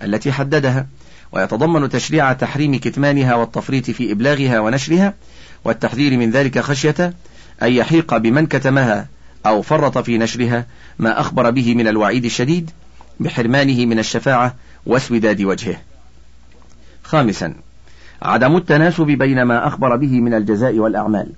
التي 0.02 0.32
حددها 0.32 0.86
ويتضمن 1.32 1.88
تشريع 1.88 2.32
تحريم 2.32 2.78
كتمانها 2.78 3.34
والتفريط 3.34 3.90
في 3.90 4.12
إبلاغها 4.12 4.60
ونشرها 4.60 5.14
والتحذير 5.64 6.16
من 6.18 6.30
ذلك 6.30 6.58
خشية 6.58 7.14
أن 7.62 7.72
يحيق 7.72 8.16
بمن 8.16 8.46
كتمها 8.46 9.06
أو 9.46 9.62
فرط 9.62 9.98
في 9.98 10.18
نشرها 10.18 10.66
ما 10.98 11.20
أخبر 11.20 11.50
به 11.50 11.74
من 11.74 11.88
الوعيد 11.88 12.24
الشديد 12.24 12.70
بحرمانه 13.20 13.86
من 13.86 13.98
الشفاعة 13.98 14.54
واسوداد 14.86 15.42
وجهه. 15.42 15.76
خامسا 17.02 17.54
عدم 18.22 18.56
التناسب 18.56 19.06
بين 19.06 19.42
ما 19.42 19.66
أخبر 19.66 19.96
به 19.96 20.20
من 20.20 20.34
الجزاء 20.34 20.78
والأعمال، 20.78 21.32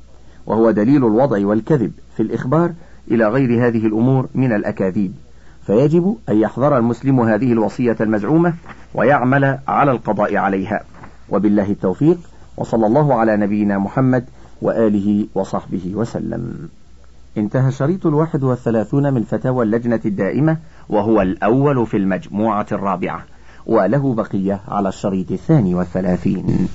وهو 0.50 0.70
دليل 0.70 0.96
الوضع 0.96 1.46
والكذب 1.46 1.92
في 2.16 2.22
الإخبار 2.22 2.72
إلى 3.10 3.28
غير 3.28 3.66
هذه 3.66 3.86
الأمور 3.86 4.28
من 4.34 4.52
الأكاذيب، 4.52 5.12
فيجب 5.66 6.16
أن 6.28 6.36
يحذر 6.36 6.78
المسلم 6.78 7.20
هذه 7.20 7.52
الوصية 7.52 7.96
المزعومة 8.00 8.54
ويعمل 8.94 9.58
على 9.68 9.90
القضاء 9.90 10.36
عليها. 10.36 10.82
وبالله 11.28 11.70
التوفيق 11.70 12.18
وصلى 12.56 12.86
الله 12.86 13.14
على 13.14 13.36
نبينا 13.36 13.78
محمد 13.78 14.24
وآله 14.62 15.26
وصحبه 15.34 15.92
وسلم. 15.94 16.68
انتهى 17.38 17.68
الشريط 17.68 18.06
الواحد 18.06 18.42
والثلاثون 18.42 19.14
من 19.14 19.22
فتاوى 19.22 19.64
اللجنة 19.64 20.00
الدائمة 20.04 20.56
وهو 20.88 21.22
الأول 21.22 21.86
في 21.86 21.96
المجموعة 21.96 22.66
الرابعة 22.72 23.24
وله 23.66 24.14
بقية 24.14 24.60
على 24.68 24.88
الشريط 24.88 25.30
الثاني 25.32 25.74
والثلاثين 25.74 26.68